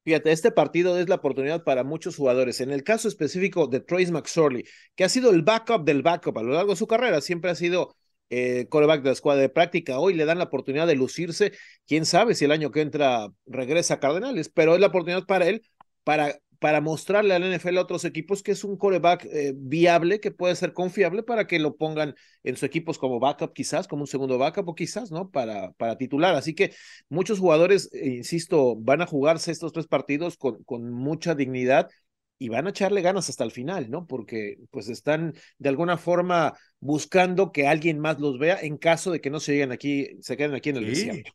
Fíjate, 0.04 0.32
este 0.32 0.52
partido 0.52 0.98
es 0.98 1.08
la 1.10 1.16
oportunidad 1.16 1.64
para 1.64 1.84
muchos 1.84 2.16
jugadores. 2.16 2.60
En 2.60 2.72
el 2.72 2.84
caso 2.84 3.08
específico 3.08 3.68
de 3.68 3.82
Trace 3.82 4.12
McSorley, 4.12 4.66
que 4.96 5.04
ha 5.04 5.10
sido 5.10 5.30
el 5.30 5.44
backup 5.44 5.84
del 5.84 6.02
backup 6.02 6.38
a 6.40 6.44
lo 6.44 6.54
largo 6.54 6.72
de 6.72 6.78
su 6.78 6.88
carrera, 6.88 7.22
siempre 7.22 7.52
ha 7.52 7.56
sido 7.56 7.96
eh, 8.32 8.66
quarterback 8.70 9.02
de 9.02 9.10
la 9.10 9.14
escuadra 9.14 9.42
de 9.42 9.50
práctica. 9.50 10.00
Hoy 10.00 10.16
le 10.16 10.26
dan 10.26 10.40
la 10.40 10.46
oportunidad 10.46 10.88
de 10.88 10.96
lucirse. 10.96 11.52
Quién 11.86 12.06
sabe 12.06 12.34
si 12.34 12.46
el 12.46 12.52
año 12.52 12.72
que 12.72 12.82
entra 12.82 13.28
regresa 13.46 13.96
a 13.96 14.00
Cardenales, 14.00 14.50
pero 14.50 14.74
es 14.74 14.82
la 14.82 14.88
oportunidad 14.88 15.26
para 15.26 15.48
él 15.48 15.62
para 16.04 16.40
para 16.62 16.80
mostrarle 16.80 17.34
al 17.34 17.44
NFL 17.44 17.80
a 17.80 17.82
otros 17.82 18.06
equipos 18.06 18.44
que 18.44 18.52
es 18.52 18.64
un 18.64 18.78
coreback 18.78 19.26
eh, 19.26 19.54
viable, 19.58 20.20
que 20.20 20.30
puede 20.30 20.56
ser 20.56 20.74
confiable 20.74 21.24
para 21.24 21.48
que 21.48 21.58
lo 21.58 21.76
pongan 21.76 22.14
en 22.44 22.56
sus 22.56 22.62
equipos 22.62 23.00
como 23.00 23.20
backup 23.20 23.52
quizás, 23.52 23.88
como 23.88 24.04
un 24.04 24.08
segundo 24.08 24.38
backup 24.38 24.70
o 24.70 24.76
quizás, 24.76 25.10
¿no? 25.10 25.32
Para, 25.32 25.72
para 25.72 25.98
titular. 25.98 26.36
Así 26.36 26.54
que 26.54 26.76
muchos 27.10 27.40
jugadores, 27.40 27.90
eh, 27.94 28.10
insisto, 28.10 28.76
van 28.76 29.02
a 29.02 29.08
jugarse 29.08 29.52
estos 29.52 29.74
tres 29.74 29.88
partidos 29.88 30.38
con, 30.38 30.64
con 30.64 30.92
mucha 30.94 31.34
dignidad 31.34 31.90
y 32.38 32.50
van 32.50 32.68
a 32.68 32.70
echarle 32.70 33.02
ganas 33.02 33.28
hasta 33.28 33.44
el 33.44 33.52
final, 33.52 33.90
¿no? 33.90 34.06
Porque 34.06 34.60
pues 34.70 34.88
están 34.88 35.34
de 35.58 35.70
alguna 35.70 35.98
forma 35.98 36.54
buscando 36.80 37.52
que 37.52 37.66
alguien 37.66 37.98
más 37.98 38.20
los 38.20 38.38
vea 38.38 38.60
en 38.62 38.78
caso 38.78 39.10
de 39.10 39.20
que 39.20 39.32
no 39.32 39.40
se 39.40 39.54
lleguen 39.54 39.72
aquí, 39.72 40.10
se 40.20 40.38
queden 40.38 40.54
aquí 40.54 40.70
en 40.70 40.78
el 40.78 40.86
desierto. 40.86 41.32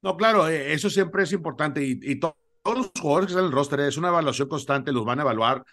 No, 0.00 0.16
claro, 0.16 0.48
eh, 0.48 0.72
eso 0.72 0.88
siempre 0.88 1.24
es 1.24 1.32
importante 1.32 1.84
y, 1.84 2.00
y 2.02 2.18
todo 2.18 2.34
todos 2.66 2.78
los 2.78 2.90
jugadores 3.00 3.26
que 3.26 3.30
están 3.30 3.44
en 3.44 3.50
el 3.50 3.56
roster 3.56 3.80
es 3.80 3.96
una 3.96 4.08
evaluación 4.08 4.48
constante, 4.48 4.90
los 4.90 5.04
van 5.04 5.20
a 5.20 5.22
evaluar 5.22 5.64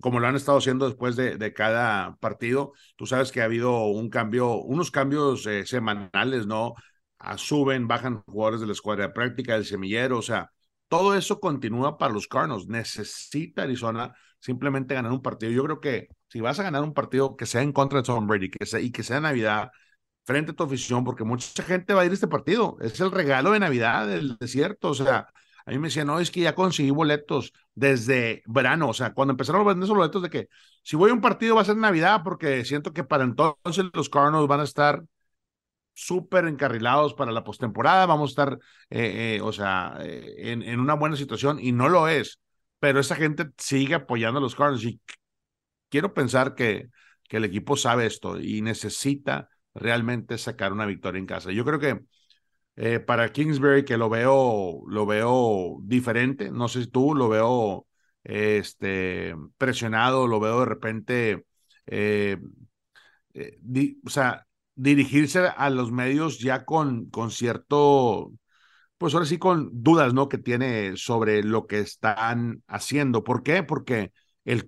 como 0.00 0.20
lo 0.20 0.26
han 0.26 0.36
estado 0.36 0.58
haciendo 0.58 0.86
después 0.86 1.16
de, 1.16 1.38
de 1.38 1.52
cada 1.54 2.16
partido. 2.16 2.72
Tú 2.94 3.06
sabes 3.06 3.32
que 3.32 3.40
ha 3.40 3.44
habido 3.44 3.86
un 3.86 4.10
cambio, 4.10 4.56
unos 4.56 4.90
cambios 4.90 5.46
eh, 5.46 5.64
semanales, 5.64 6.46
¿no? 6.46 6.74
A, 7.18 7.38
suben, 7.38 7.88
bajan 7.88 8.22
jugadores 8.26 8.60
de 8.60 8.66
la 8.66 8.72
escuadra 8.72 9.06
de 9.06 9.14
práctica, 9.14 9.54
del 9.54 9.64
semillero, 9.64 10.18
o 10.18 10.22
sea, 10.22 10.50
todo 10.88 11.14
eso 11.14 11.40
continúa 11.40 11.96
para 11.96 12.12
los 12.12 12.28
Cardinals. 12.28 12.66
Necesita 12.68 13.62
Arizona 13.62 14.14
simplemente 14.38 14.94
ganar 14.94 15.12
un 15.12 15.22
partido. 15.22 15.52
Yo 15.52 15.64
creo 15.64 15.80
que 15.80 16.08
si 16.28 16.42
vas 16.42 16.58
a 16.58 16.64
ganar 16.64 16.82
un 16.82 16.92
partido 16.92 17.34
que 17.34 17.46
sea 17.46 17.62
en 17.62 17.72
contra 17.72 18.00
de 18.00 18.04
Tom 18.04 18.26
Brady 18.26 18.50
que 18.50 18.66
sea, 18.66 18.80
y 18.80 18.92
que 18.92 19.02
sea 19.02 19.20
Navidad, 19.20 19.70
frente 20.24 20.52
a 20.52 20.54
tu 20.54 20.64
afición, 20.64 21.02
porque 21.02 21.24
mucha 21.24 21.62
gente 21.62 21.94
va 21.94 22.02
a 22.02 22.04
ir 22.04 22.10
a 22.10 22.14
este 22.14 22.28
partido. 22.28 22.76
Es 22.82 23.00
el 23.00 23.10
regalo 23.10 23.52
de 23.52 23.60
Navidad 23.60 24.06
del 24.06 24.36
desierto, 24.38 24.90
o 24.90 24.94
sea, 24.94 25.28
a 25.66 25.70
mí 25.70 25.78
me 25.78 25.88
decían, 25.88 26.06
no, 26.06 26.20
es 26.20 26.30
que 26.30 26.40
ya 26.40 26.54
conseguí 26.54 26.90
boletos 26.90 27.52
desde 27.74 28.42
verano, 28.46 28.88
o 28.88 28.94
sea, 28.94 29.12
cuando 29.14 29.32
empezaron 29.32 29.62
a 29.62 29.64
vender 29.64 29.84
esos 29.84 29.96
boletos 29.96 30.22
de 30.22 30.30
que 30.30 30.48
si 30.82 30.96
voy 30.96 31.10
a 31.10 31.14
un 31.14 31.20
partido 31.20 31.54
va 31.54 31.62
a 31.62 31.64
ser 31.64 31.76
Navidad, 31.76 32.22
porque 32.24 32.64
siento 32.64 32.92
que 32.92 33.04
para 33.04 33.24
entonces 33.24 33.86
los 33.92 34.08
Cardinals 34.08 34.48
van 34.48 34.60
a 34.60 34.64
estar 34.64 35.02
súper 35.94 36.46
encarrilados 36.46 37.14
para 37.14 37.32
la 37.32 37.44
postemporada, 37.44 38.06
vamos 38.06 38.30
a 38.30 38.32
estar, 38.32 38.58
eh, 38.90 39.36
eh, 39.36 39.40
o 39.42 39.52
sea, 39.52 39.96
eh, 40.00 40.34
en, 40.50 40.62
en, 40.62 40.80
una 40.80 40.94
buena 40.94 41.16
situación, 41.16 41.58
y 41.60 41.72
no 41.72 41.88
lo 41.88 42.08
es, 42.08 42.40
pero 42.78 43.00
esa 43.00 43.16
gente 43.16 43.50
sigue 43.58 43.94
apoyando 43.94 44.38
a 44.38 44.42
los 44.42 44.54
Cardinals 44.54 44.84
y 44.84 45.00
quiero 45.88 46.14
pensar 46.14 46.54
que, 46.54 46.88
que 47.28 47.36
el 47.38 47.44
equipo 47.44 47.76
sabe 47.76 48.06
esto 48.06 48.40
y 48.40 48.62
necesita 48.62 49.48
realmente 49.74 50.38
sacar 50.38 50.72
una 50.72 50.86
victoria 50.86 51.18
en 51.18 51.26
casa. 51.26 51.52
Yo 51.52 51.64
creo 51.64 51.78
que 51.78 52.00
eh, 52.76 53.00
para 53.00 53.32
Kingsbury, 53.32 53.84
que 53.84 53.96
lo 53.96 54.08
veo, 54.08 54.82
lo 54.86 55.06
veo 55.06 55.78
diferente. 55.82 56.50
No 56.50 56.68
sé 56.68 56.82
si 56.84 56.90
tú 56.90 57.14
lo 57.14 57.28
veo 57.28 57.86
este, 58.24 59.34
presionado, 59.58 60.26
lo 60.26 60.40
veo 60.40 60.60
de 60.60 60.66
repente, 60.66 61.44
eh, 61.86 62.38
eh, 63.34 63.58
o 64.04 64.10
sea, 64.10 64.46
dirigirse 64.74 65.40
a 65.40 65.70
los 65.70 65.92
medios 65.92 66.38
ya 66.38 66.64
con, 66.64 67.06
con 67.10 67.30
cierto, 67.30 68.32
pues 68.98 69.14
ahora 69.14 69.26
sí 69.26 69.38
con 69.38 69.70
dudas, 69.72 70.14
¿no? 70.14 70.28
Que 70.28 70.38
tiene 70.38 70.96
sobre 70.96 71.42
lo 71.42 71.66
que 71.66 71.80
están 71.80 72.62
haciendo. 72.68 73.24
¿Por 73.24 73.42
qué? 73.42 73.62
Porque 73.62 74.12
el, 74.44 74.66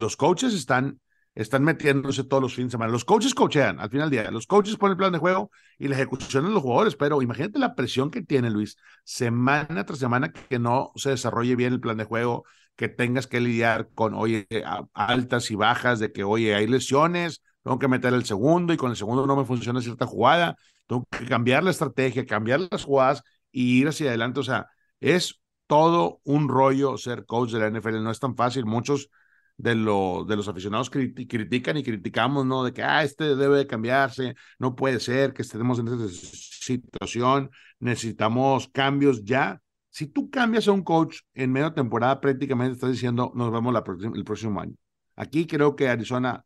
los 0.00 0.16
coaches 0.16 0.54
están 0.54 1.00
están 1.34 1.64
metiéndose 1.64 2.24
todos 2.24 2.42
los 2.42 2.54
fines 2.54 2.68
de 2.68 2.72
semana. 2.72 2.92
Los 2.92 3.04
coaches 3.04 3.34
coachean 3.34 3.80
al 3.80 3.90
final 3.90 4.10
del 4.10 4.22
día. 4.22 4.30
Los 4.30 4.46
coaches 4.46 4.76
ponen 4.76 4.92
el 4.92 4.98
plan 4.98 5.12
de 5.12 5.18
juego 5.18 5.50
y 5.78 5.88
la 5.88 5.96
ejecución 5.96 6.44
de 6.44 6.50
los 6.50 6.62
jugadores, 6.62 6.96
pero 6.96 7.22
imagínate 7.22 7.58
la 7.58 7.74
presión 7.74 8.10
que 8.10 8.22
tiene 8.22 8.50
Luis, 8.50 8.76
semana 9.04 9.84
tras 9.84 9.98
semana 9.98 10.32
que 10.32 10.58
no 10.58 10.92
se 10.96 11.10
desarrolle 11.10 11.56
bien 11.56 11.72
el 11.72 11.80
plan 11.80 11.96
de 11.96 12.04
juego, 12.04 12.44
que 12.76 12.88
tengas 12.88 13.26
que 13.26 13.40
lidiar 13.40 13.88
con, 13.94 14.14
oye, 14.14 14.46
altas 14.92 15.50
y 15.50 15.54
bajas, 15.54 15.98
de 15.98 16.12
que, 16.12 16.24
oye, 16.24 16.54
hay 16.54 16.66
lesiones, 16.66 17.42
tengo 17.62 17.78
que 17.78 17.88
meter 17.88 18.12
el 18.14 18.24
segundo 18.24 18.72
y 18.72 18.76
con 18.76 18.90
el 18.90 18.96
segundo 18.96 19.26
no 19.26 19.36
me 19.36 19.44
funciona 19.44 19.80
cierta 19.80 20.06
jugada, 20.06 20.56
tengo 20.86 21.06
que 21.10 21.26
cambiar 21.26 21.64
la 21.64 21.70
estrategia, 21.70 22.26
cambiar 22.26 22.60
las 22.70 22.84
jugadas 22.84 23.22
y 23.50 23.80
ir 23.80 23.88
hacia 23.88 24.08
adelante. 24.08 24.40
O 24.40 24.42
sea, 24.42 24.66
es 25.00 25.40
todo 25.66 26.20
un 26.24 26.48
rollo 26.48 26.96
ser 26.98 27.24
coach 27.26 27.52
de 27.52 27.60
la 27.60 27.68
NFL, 27.68 28.02
no 28.02 28.10
es 28.10 28.20
tan 28.20 28.36
fácil. 28.36 28.66
Muchos 28.66 29.08
de, 29.56 29.74
lo, 29.74 30.24
de 30.28 30.36
los 30.36 30.48
aficionados 30.48 30.90
critican 30.90 31.76
y 31.76 31.82
criticamos, 31.82 32.44
¿no? 32.46 32.64
De 32.64 32.72
que, 32.72 32.82
ah, 32.82 33.02
este 33.02 33.36
debe 33.36 33.58
de 33.58 33.66
cambiarse, 33.66 34.34
no 34.58 34.74
puede 34.74 35.00
ser 35.00 35.32
que 35.32 35.42
estemos 35.42 35.78
en 35.78 35.88
esta 35.88 36.08
situación, 36.08 37.50
necesitamos 37.78 38.68
cambios 38.68 39.24
ya. 39.24 39.60
Si 39.90 40.06
tú 40.06 40.30
cambias 40.30 40.66
a 40.68 40.72
un 40.72 40.82
coach 40.82 41.18
en 41.34 41.52
medio 41.52 41.72
temporada, 41.72 42.20
prácticamente 42.20 42.74
estás 42.74 42.90
diciendo, 42.92 43.32
nos 43.34 43.52
vemos 43.52 43.72
la, 43.72 43.84
el 44.14 44.24
próximo 44.24 44.60
año. 44.60 44.74
Aquí 45.16 45.46
creo 45.46 45.76
que 45.76 45.88
Arizona 45.88 46.44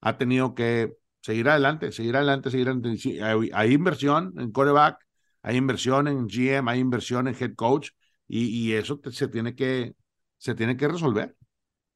ha 0.00 0.16
tenido 0.18 0.54
que 0.54 0.94
seguir 1.20 1.48
adelante, 1.48 1.90
seguir 1.92 2.16
adelante, 2.16 2.50
seguir 2.50 2.68
adelante. 2.68 3.22
Hay, 3.22 3.50
hay 3.52 3.72
inversión 3.72 4.34
en 4.38 4.52
coreback, 4.52 4.98
hay 5.42 5.56
inversión 5.56 6.06
en 6.08 6.28
GM, 6.28 6.70
hay 6.70 6.78
inversión 6.80 7.26
en 7.26 7.34
head 7.38 7.54
coach, 7.54 7.90
y, 8.28 8.46
y 8.46 8.72
eso 8.74 9.00
se, 9.10 9.28
tiene 9.28 9.54
que, 9.54 9.94
se 10.38 10.54
tiene 10.54 10.76
que 10.76 10.88
resolver. 10.88 11.36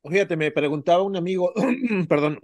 Fíjate, 0.09 0.37
me 0.37 0.50
preguntaba 0.50 1.03
un 1.03 1.17
amigo, 1.17 1.53
perdón, 2.09 2.41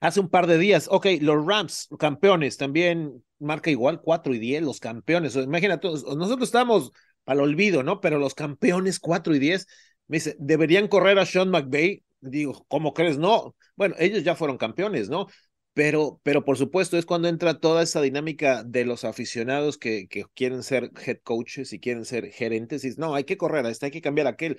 hace 0.00 0.20
un 0.20 0.28
par 0.28 0.46
de 0.46 0.58
días, 0.58 0.88
ok, 0.90 1.06
los 1.20 1.44
Rams, 1.44 1.88
campeones, 1.98 2.56
también 2.56 3.24
marca 3.38 3.70
igual 3.70 4.00
4 4.00 4.34
y 4.34 4.38
10, 4.38 4.62
los 4.62 4.80
campeones. 4.80 5.36
Imagínate, 5.36 5.88
nosotros 5.88 6.42
estamos 6.42 6.92
al 7.26 7.40
olvido, 7.40 7.82
¿no? 7.82 8.00
Pero 8.00 8.18
los 8.18 8.34
campeones 8.34 9.00
4 9.00 9.34
y 9.34 9.38
10, 9.38 9.66
me 10.08 10.18
dice, 10.18 10.36
deberían 10.38 10.88
correr 10.88 11.18
a 11.18 11.26
Sean 11.26 11.50
McVay. 11.50 12.04
Digo, 12.20 12.64
¿cómo 12.68 12.94
crees? 12.94 13.18
No. 13.18 13.54
Bueno, 13.74 13.94
ellos 13.98 14.22
ya 14.24 14.34
fueron 14.36 14.58
campeones, 14.58 15.08
¿no? 15.08 15.26
Pero, 15.74 16.20
pero 16.22 16.42
por 16.42 16.56
supuesto 16.56 16.96
es 16.96 17.04
cuando 17.04 17.28
entra 17.28 17.60
toda 17.60 17.82
esa 17.82 18.00
dinámica 18.00 18.64
de 18.64 18.86
los 18.86 19.04
aficionados 19.04 19.76
que, 19.76 20.06
que 20.08 20.24
quieren 20.34 20.62
ser 20.62 20.90
head 21.04 21.18
coaches 21.22 21.74
y 21.74 21.80
quieren 21.80 22.06
ser 22.06 22.30
gerentes 22.32 22.82
y 22.84 22.94
no, 22.96 23.14
hay 23.14 23.24
que 23.24 23.36
correr 23.36 23.66
a 23.66 23.68
este, 23.70 23.84
hay 23.86 23.92
que 23.92 24.00
cambiar 24.00 24.26
aquel 24.26 24.58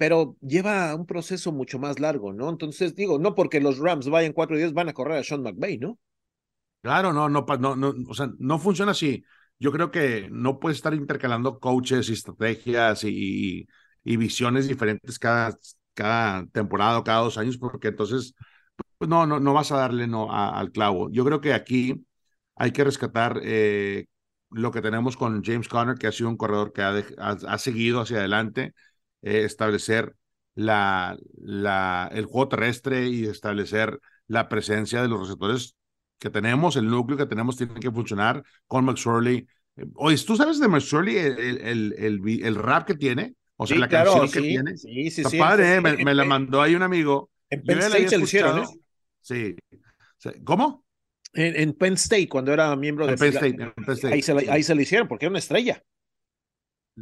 pero 0.00 0.38
lleva 0.40 0.94
un 0.94 1.04
proceso 1.04 1.52
mucho 1.52 1.78
más 1.78 2.00
largo, 2.00 2.32
¿no? 2.32 2.48
Entonces, 2.48 2.94
digo, 2.94 3.18
no 3.18 3.34
porque 3.34 3.60
los 3.60 3.76
Rams 3.76 4.08
vayan 4.08 4.32
cuatro 4.32 4.56
días 4.56 4.72
van 4.72 4.88
a 4.88 4.94
correr 4.94 5.18
a 5.18 5.22
Sean 5.22 5.42
McVay, 5.42 5.76
¿no? 5.76 5.98
Claro, 6.80 7.12
no, 7.12 7.28
no, 7.28 7.44
no, 7.58 7.76
no, 7.76 7.94
o 8.08 8.14
sea, 8.14 8.30
no 8.38 8.58
funciona 8.58 8.92
así. 8.92 9.22
Yo 9.58 9.70
creo 9.70 9.90
que 9.90 10.26
no 10.32 10.58
puedes 10.58 10.78
estar 10.78 10.94
intercalando 10.94 11.60
coaches 11.60 12.08
y 12.08 12.14
estrategias 12.14 13.04
y, 13.04 13.68
y 14.02 14.16
visiones 14.16 14.68
diferentes 14.68 15.18
cada, 15.18 15.54
temporada 16.50 17.00
o 17.00 17.04
cada 17.04 17.20
dos 17.20 17.36
años, 17.36 17.58
porque 17.58 17.88
entonces 17.88 18.32
pues 18.96 19.10
no, 19.10 19.26
no, 19.26 19.38
no 19.38 19.52
vas 19.52 19.70
a 19.70 19.76
darle 19.76 20.06
no 20.06 20.32
al 20.32 20.72
clavo. 20.72 21.10
Yo 21.10 21.26
creo 21.26 21.42
que 21.42 21.52
aquí 21.52 22.06
hay 22.56 22.70
que 22.70 22.84
rescatar 22.84 23.38
eh, 23.42 24.06
lo 24.48 24.70
que 24.70 24.80
tenemos 24.80 25.18
con 25.18 25.44
James 25.44 25.68
Conner, 25.68 25.98
que 25.98 26.06
ha 26.06 26.12
sido 26.12 26.30
un 26.30 26.38
corredor 26.38 26.72
que 26.72 26.80
ha 26.80 27.58
seguido 27.58 28.00
hacia 28.00 28.16
adelante 28.20 28.72
eh, 29.22 29.44
establecer 29.44 30.14
la, 30.54 31.16
la, 31.40 32.10
el 32.12 32.26
juego 32.26 32.48
terrestre 32.48 33.08
y 33.08 33.24
establecer 33.24 33.98
la 34.26 34.48
presencia 34.48 35.02
de 35.02 35.08
los 35.08 35.20
receptores 35.20 35.76
que 36.18 36.30
tenemos, 36.30 36.76
el 36.76 36.86
núcleo 36.86 37.18
que 37.18 37.26
tenemos 37.26 37.56
tiene 37.56 37.80
que 37.80 37.90
funcionar 37.90 38.42
con 38.66 38.84
McSorley. 38.84 39.46
Eh, 39.76 39.86
oye, 39.94 40.16
¿tú 40.24 40.36
sabes 40.36 40.60
de 40.60 40.68
McSorley 40.68 41.16
el, 41.16 41.38
el, 41.38 41.94
el, 41.98 42.44
el, 42.44 42.54
rap 42.54 42.86
que 42.86 42.94
tiene? 42.94 43.34
O 43.56 43.66
sea, 43.66 43.78
la 43.78 43.88
canción 43.88 44.30
que 44.30 44.40
tiene. 44.40 44.76
Sí, 44.76 45.10
sí, 45.10 45.22
Está 45.22 45.38
padre, 45.38 45.76
¿eh? 45.76 45.80
me, 45.80 46.14
la 46.14 46.24
mandó 46.24 46.62
ahí 46.62 46.74
un 46.74 46.82
amigo. 46.82 47.30
En 47.48 47.62
Penn 47.62 47.78
State 47.78 48.08
se 48.08 48.18
lo 48.18 48.24
hicieron, 48.24 48.64
Sí. 49.20 49.54
¿Cómo? 50.44 50.84
En, 51.32 51.56
en, 51.56 51.72
Penn 51.74 51.94
State, 51.94 52.28
cuando 52.28 52.52
era 52.52 52.74
miembro 52.76 53.06
de... 53.06 53.16
Penn 53.16 53.32
State, 53.32 53.54
Penn 53.54 53.94
State. 53.94 54.14
Ahí, 54.14 54.22
se, 54.22 54.32
ahí 54.50 54.62
se 54.62 54.74
lo 54.74 54.80
hicieron, 54.80 55.08
porque 55.08 55.26
era 55.26 55.30
una 55.30 55.38
estrella. 55.38 55.82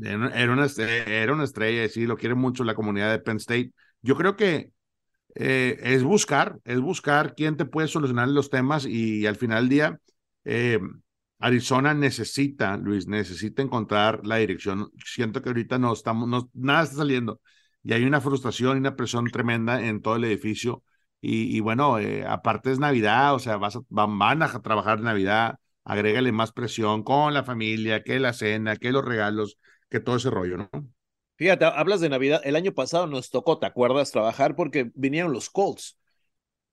Era 0.02 0.16
una, 0.16 0.30
era 0.34 1.32
una 1.32 1.44
estrella, 1.44 1.88
sí, 1.88 2.06
lo 2.06 2.16
quiere 2.16 2.34
mucho 2.34 2.64
la 2.64 2.74
comunidad 2.74 3.10
de 3.10 3.18
Penn 3.18 3.38
State. 3.38 3.72
Yo 4.02 4.16
creo 4.16 4.36
que 4.36 4.72
eh, 5.34 5.78
es 5.82 6.02
buscar, 6.02 6.58
es 6.64 6.80
buscar 6.80 7.34
quién 7.34 7.56
te 7.56 7.64
puede 7.64 7.88
solucionar 7.88 8.28
los 8.28 8.50
temas 8.50 8.86
y, 8.86 9.26
al 9.26 9.36
final 9.36 9.64
del 9.64 9.68
día, 9.68 10.00
eh, 10.44 10.78
Arizona 11.38 11.94
necesita, 11.94 12.76
Luis, 12.76 13.06
necesita 13.06 13.62
encontrar 13.62 14.26
la 14.26 14.36
dirección. 14.36 14.90
Siento 15.04 15.42
que 15.42 15.50
ahorita 15.50 15.78
no 15.78 15.92
estamos, 15.92 16.28
no, 16.28 16.50
nada 16.54 16.82
está 16.84 16.96
saliendo 16.96 17.40
y 17.82 17.92
hay 17.92 18.04
una 18.04 18.20
frustración 18.20 18.76
y 18.76 18.80
una 18.80 18.96
presión 18.96 19.30
tremenda 19.30 19.80
en 19.86 20.02
todo 20.02 20.16
el 20.16 20.24
edificio. 20.24 20.82
Y, 21.20 21.58
bueno, 21.60 21.98
eh, 21.98 22.24
aparte 22.26 22.70
es 22.70 22.78
Navidad, 22.78 23.34
o 23.34 23.38
sea, 23.40 23.56
vas 23.56 23.78
van 23.88 24.42
a 24.42 24.62
trabajar 24.62 25.00
Navidad, 25.00 25.56
agrégale 25.84 26.30
más 26.32 26.52
presión 26.52 27.02
con 27.02 27.34
la 27.34 27.42
familia, 27.42 28.04
que 28.04 28.20
la 28.20 28.32
cena, 28.32 28.76
que 28.76 28.92
los 28.92 29.04
regalos 29.04 29.58
que 29.88 30.00
todo 30.00 30.16
ese 30.16 30.30
rollo, 30.30 30.56
¿no? 30.58 30.70
Fíjate, 31.36 31.64
hablas 31.64 32.00
de 32.00 32.08
Navidad. 32.08 32.40
El 32.44 32.56
año 32.56 32.72
pasado 32.72 33.06
nos 33.06 33.30
tocó, 33.30 33.58
¿te 33.58 33.66
acuerdas? 33.66 34.10
Trabajar 34.10 34.56
porque 34.56 34.90
vinieron 34.94 35.32
los 35.32 35.50
Colts 35.50 35.98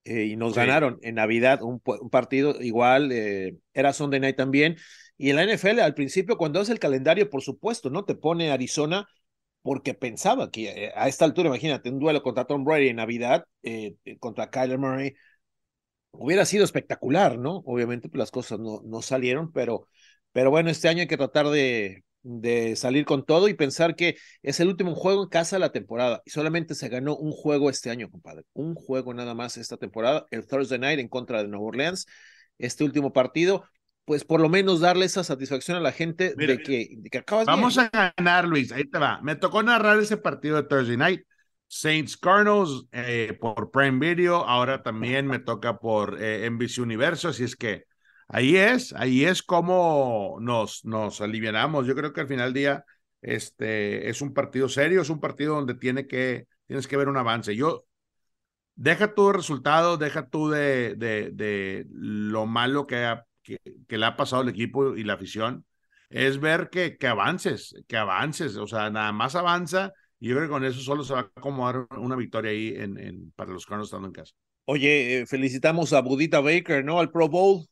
eh, 0.04 0.24
y 0.26 0.36
nos 0.36 0.56
ganaron 0.56 0.98
en 1.04 1.16
Navidad 1.16 1.62
un, 1.62 1.80
partido 2.10 2.60
igual, 2.62 3.12
eh, 3.12 3.58
era 3.74 3.94
Sunday 3.94 4.20
Night 4.20 4.36
también. 4.36 4.76
Y 5.18 5.30
en 5.30 5.36
la 5.36 5.44
NFL, 5.44 5.82
al 5.82 5.94
principio, 5.94 6.38
cuando 6.38 6.62
es 6.62 6.70
el 6.70 6.80
calendario, 6.80 7.30
por 7.30 7.44
supuesto, 7.44 7.92
¿no? 7.92 8.06
Te 8.06 8.16
pone 8.16 8.52
Arizona 8.52 9.08
porque 9.62 9.94
pensaba 9.94 10.50
que 10.50 10.86
eh, 10.86 10.92
a 10.96 11.08
esta 11.08 11.26
altura, 11.26 11.50
imagínate, 11.50 11.90
un 11.90 12.00
duelo 12.00 12.24
contra 12.24 12.46
Tom 12.46 12.64
Brady 12.66 12.90
en 12.90 12.98
Navidad, 12.98 13.46
contra 14.20 14.50
Kyler 14.50 14.80
Murray, 14.80 15.16
hubiera 16.12 16.46
sido 16.46 16.64
espectacular, 16.64 17.38
¿no? 17.38 17.58
Obviamente 17.66 18.10
pues, 18.10 18.18
las 18.18 18.32
cosas 18.32 18.60
no, 18.60 18.82
no 18.84 19.02
salieron, 19.04 19.52
pero, 19.52 19.88
pero 20.32 20.50
bueno, 20.50 20.70
este 20.72 20.88
año 20.88 21.02
hay 21.02 21.08
que 21.08 21.18
tratar 21.18 21.48
de, 21.50 22.04
de 22.26 22.76
salir 22.76 23.06
con 23.06 23.24
todo 23.24 23.48
y 23.48 23.54
pensar 23.54 23.96
que 23.96 24.18
es 24.42 24.60
el 24.60 24.68
último 24.68 24.96
juego 24.96 25.24
en 25.24 25.30
casa 25.30 25.58
de 25.58 25.60
la 25.60 25.72
temporada 25.72 26.24
y 26.26 26.32
solamente 26.32 26.74
se 26.74 26.90
ganó 26.90 27.16
un 27.16 27.32
juego 27.32 27.70
este 27.70 27.92
año, 27.92 28.10
compadre. 28.10 28.46
Un 28.54 28.74
juego 28.74 29.14
nada 29.14 29.36
más 29.36 29.58
esta 29.58 29.78
temporada, 29.78 30.26
el 30.32 30.48
Thursday 30.48 30.80
Night 30.80 31.00
en 31.00 31.08
contra 31.08 31.44
de 31.44 31.48
Nueva 31.48 31.66
Orleans. 31.66 32.08
Este 32.58 32.84
último 32.84 33.14
partido, 33.14 33.66
pues 34.06 34.24
por 34.24 34.42
lo 34.42 34.50
menos 34.50 34.80
darle 34.80 35.06
esa 35.06 35.24
satisfacción 35.24 35.78
a 35.78 35.82
la 35.82 35.92
gente 35.92 36.34
de, 36.36 36.58
que, 36.58 36.88
de 36.98 37.10
que 37.12 37.18
acabas 37.20 37.46
Vamos 37.46 37.78
a 37.78 37.92
ganar, 38.18 38.48
Luis, 38.48 38.72
ahí 38.72 38.86
te 38.86 38.98
va. 38.98 39.22
Me 39.22 39.36
tocó 39.36 39.62
narrar 39.62 40.00
ese 40.00 40.18
partido 40.18 40.56
de 40.56 40.68
Thursday 40.68 40.98
Night. 40.98 41.22
Saints 41.68 42.18
Cardinals 42.18 42.86
eh, 42.92 43.38
por 43.40 43.70
Prime 43.72 44.00
Video, 44.00 44.46
ahora 44.46 44.82
también 44.82 45.28
me 45.28 45.40
toca 45.40 45.78
por 45.78 46.22
eh, 46.22 46.50
NBC 46.50 46.80
Universo, 46.80 47.30
así 47.30 47.44
es 47.44 47.56
que 47.56 47.86
ahí 48.28 48.56
es, 48.58 48.94
ahí 48.94 49.26
es 49.26 49.44
como 49.44 50.38
nos, 50.40 50.86
nos 50.86 51.22
alivianamos. 51.22 51.88
Yo 51.88 51.96
creo 51.96 52.14
que 52.14 52.22
al 52.22 52.28
final 52.28 52.54
del 52.54 52.62
día 52.62 52.86
este, 53.22 54.10
es 54.10 54.22
un 54.22 54.34
partido 54.34 54.70
serio, 54.70 55.02
es 55.02 55.10
un 55.10 55.20
partido 55.20 55.56
donde 55.56 55.76
tiene 55.76 56.08
que, 56.08 56.48
tienes 56.68 56.88
que 56.88 56.98
ver 56.98 57.10
un 57.10 57.18
avance. 57.18 57.56
Yo, 57.56 57.86
deja 58.76 59.14
tu 59.14 59.32
resultado, 59.32 59.98
deja 59.98 60.28
tú 60.30 60.50
de, 60.50 60.96
de, 60.96 61.32
de 61.32 61.86
lo 61.90 62.46
malo 62.46 62.86
que, 62.86 63.18
que, 63.42 63.60
que, 63.88 63.98
le 63.98 64.06
ha 64.06 64.16
pasado 64.16 64.42
al 64.42 64.50
equipo 64.50 64.96
y 64.96 65.04
la 65.04 65.14
afición, 65.14 65.66
es 66.10 66.40
ver 66.40 66.70
que, 66.70 66.98
que 66.98 67.08
avances, 67.08 67.76
que 67.88 67.98
avances, 67.98 68.56
o 68.58 68.68
sea, 68.68 68.90
nada 68.90 69.12
más 69.12 69.36
avanza 69.36 69.94
y 70.20 70.30
yo 70.30 70.36
creo 70.36 70.48
que 70.48 70.54
con 70.54 70.66
eso 70.66 70.80
solo 70.82 71.04
se 71.04 71.14
va 71.14 71.20
a 71.22 71.32
acomodar 71.36 71.88
una 71.98 72.16
victoria 72.16 72.52
ahí 72.52 72.74
en, 72.76 72.98
en, 72.98 73.32
para 73.36 73.52
los 73.52 73.66
Cardinals 73.66 73.88
estando 73.88 74.08
en 74.08 74.14
casa. 74.14 74.34
Oye, 74.66 75.20
eh, 75.20 75.26
felicitamos 75.26 75.94
a 75.94 76.02
Budita 76.02 76.40
Baker, 76.40 76.84
¿no? 76.84 77.00
Al 77.00 77.12
Pro 77.12 77.28
Bowl 77.28 77.66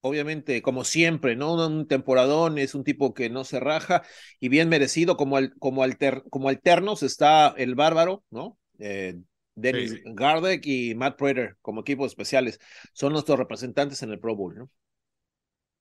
obviamente, 0.00 0.62
como 0.62 0.84
siempre, 0.84 1.36
¿no? 1.36 1.54
Un 1.66 1.86
temporadón, 1.86 2.58
es 2.58 2.74
un 2.74 2.84
tipo 2.84 3.14
que 3.14 3.30
no 3.30 3.44
se 3.44 3.60
raja 3.60 4.02
y 4.40 4.48
bien 4.48 4.68
merecido, 4.68 5.16
como, 5.16 5.36
al, 5.36 5.54
como, 5.58 5.82
alter, 5.82 6.24
como 6.30 6.48
alternos 6.48 7.02
está 7.02 7.48
el 7.56 7.74
bárbaro, 7.74 8.24
¿no? 8.30 8.58
Eh, 8.78 9.16
Dennis 9.54 10.00
Gardeck 10.04 10.64
y 10.64 10.94
Matt 10.94 11.18
Prater 11.18 11.56
como 11.60 11.82
equipos 11.82 12.08
especiales. 12.08 12.58
Son 12.92 13.12
nuestros 13.12 13.38
representantes 13.38 14.02
en 14.02 14.10
el 14.10 14.18
Pro 14.18 14.34
Bowl, 14.34 14.54
¿no? 14.54 14.70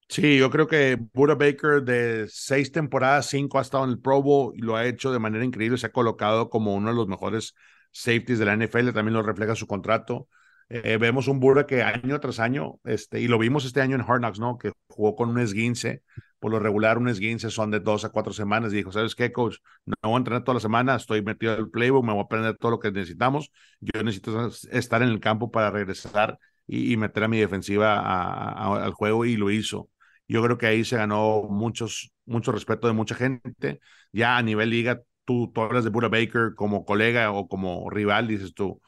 Sí, 0.09 0.39
yo 0.39 0.49
creo 0.49 0.67
que 0.67 0.97
Buda 1.13 1.35
Baker 1.35 1.83
de 1.83 2.25
seis 2.29 2.71
temporadas, 2.71 3.27
cinco 3.27 3.59
ha 3.59 3.61
estado 3.61 3.83
en 3.83 3.91
el 3.91 3.99
Pro 3.99 4.23
Bowl 4.23 4.53
y 4.55 4.61
lo 4.61 4.75
ha 4.75 4.85
hecho 4.85 5.11
de 5.11 5.19
manera 5.19 5.45
increíble. 5.45 5.77
Se 5.77 5.85
ha 5.85 5.91
colocado 5.91 6.49
como 6.49 6.73
uno 6.73 6.89
de 6.89 6.95
los 6.95 7.07
mejores 7.07 7.53
safeties 7.91 8.39
de 8.39 8.45
la 8.45 8.53
NFL, 8.53 8.91
también 8.91 9.13
lo 9.13 9.21
refleja 9.21 9.55
su 9.55 9.67
contrato. 9.67 10.27
Eh, 10.71 10.97
vemos 10.97 11.27
un 11.27 11.39
Burda 11.39 11.65
que 11.65 11.81
año 11.81 12.19
tras 12.19 12.39
año, 12.39 12.79
este, 12.83 13.19
y 13.19 13.27
lo 13.27 13.39
vimos 13.39 13.65
este 13.65 13.81
año 13.81 13.95
en 13.95 14.01
Hard 14.01 14.19
Knocks, 14.19 14.39
¿no? 14.39 14.57
Que 14.59 14.71
jugó 14.87 15.15
con 15.15 15.29
un 15.29 15.39
esguince, 15.39 16.03
por 16.39 16.51
lo 16.51 16.59
regular 16.59 16.99
un 16.99 17.09
esguince 17.09 17.49
son 17.49 17.71
de 17.71 17.79
dos 17.79 18.05
a 18.05 18.09
cuatro 18.09 18.33
semanas. 18.33 18.71
Y 18.71 18.77
dijo, 18.77 18.91
¿sabes 18.91 19.15
qué, 19.15 19.31
coach? 19.31 19.57
No 19.85 19.95
voy 20.03 20.13
a 20.13 20.17
entrenar 20.17 20.43
toda 20.43 20.55
la 20.55 20.59
semana, 20.59 20.95
estoy 20.95 21.23
metido 21.23 21.53
en 21.53 21.59
el 21.61 21.69
playbook, 21.71 22.05
me 22.05 22.13
voy 22.13 22.21
a 22.21 22.23
aprender 22.25 22.55
todo 22.57 22.71
lo 22.71 22.79
que 22.79 22.91
necesitamos. 22.91 23.51
Yo 23.79 24.03
necesito 24.03 24.47
estar 24.71 25.01
en 25.01 25.09
el 25.09 25.19
campo 25.19 25.49
para 25.49 25.71
regresar 25.71 26.37
y, 26.67 26.95
meter 26.97 27.23
a 27.23 27.27
mi 27.27 27.39
defensiva 27.39 28.83
al 28.85 28.93
juego 28.93 29.25
y 29.25 29.37
lo 29.37 29.49
hizo. 29.49 29.89
Yo 30.27 30.43
creo 30.43 30.59
que 30.59 30.67
ahí 30.67 30.85
se 30.85 30.97
ganó 30.97 31.43
muchos, 31.49 32.11
mucho 32.25 32.51
respeto 32.51 32.87
de 32.87 32.93
mucha 32.93 33.15
gente. 33.15 33.79
Ya 34.11 34.37
a 34.37 34.43
nivel 34.43 34.69
liga, 34.69 35.01
tú, 35.25 35.51
tú 35.51 35.61
hablas 35.61 35.83
de 35.83 35.89
Buda 35.89 36.09
Baker 36.09 36.53
como 36.55 36.85
colega 36.85 37.31
o 37.31 37.47
como 37.47 37.89
rival, 37.89 38.27
dices 38.27 38.53
tú, 38.53 38.79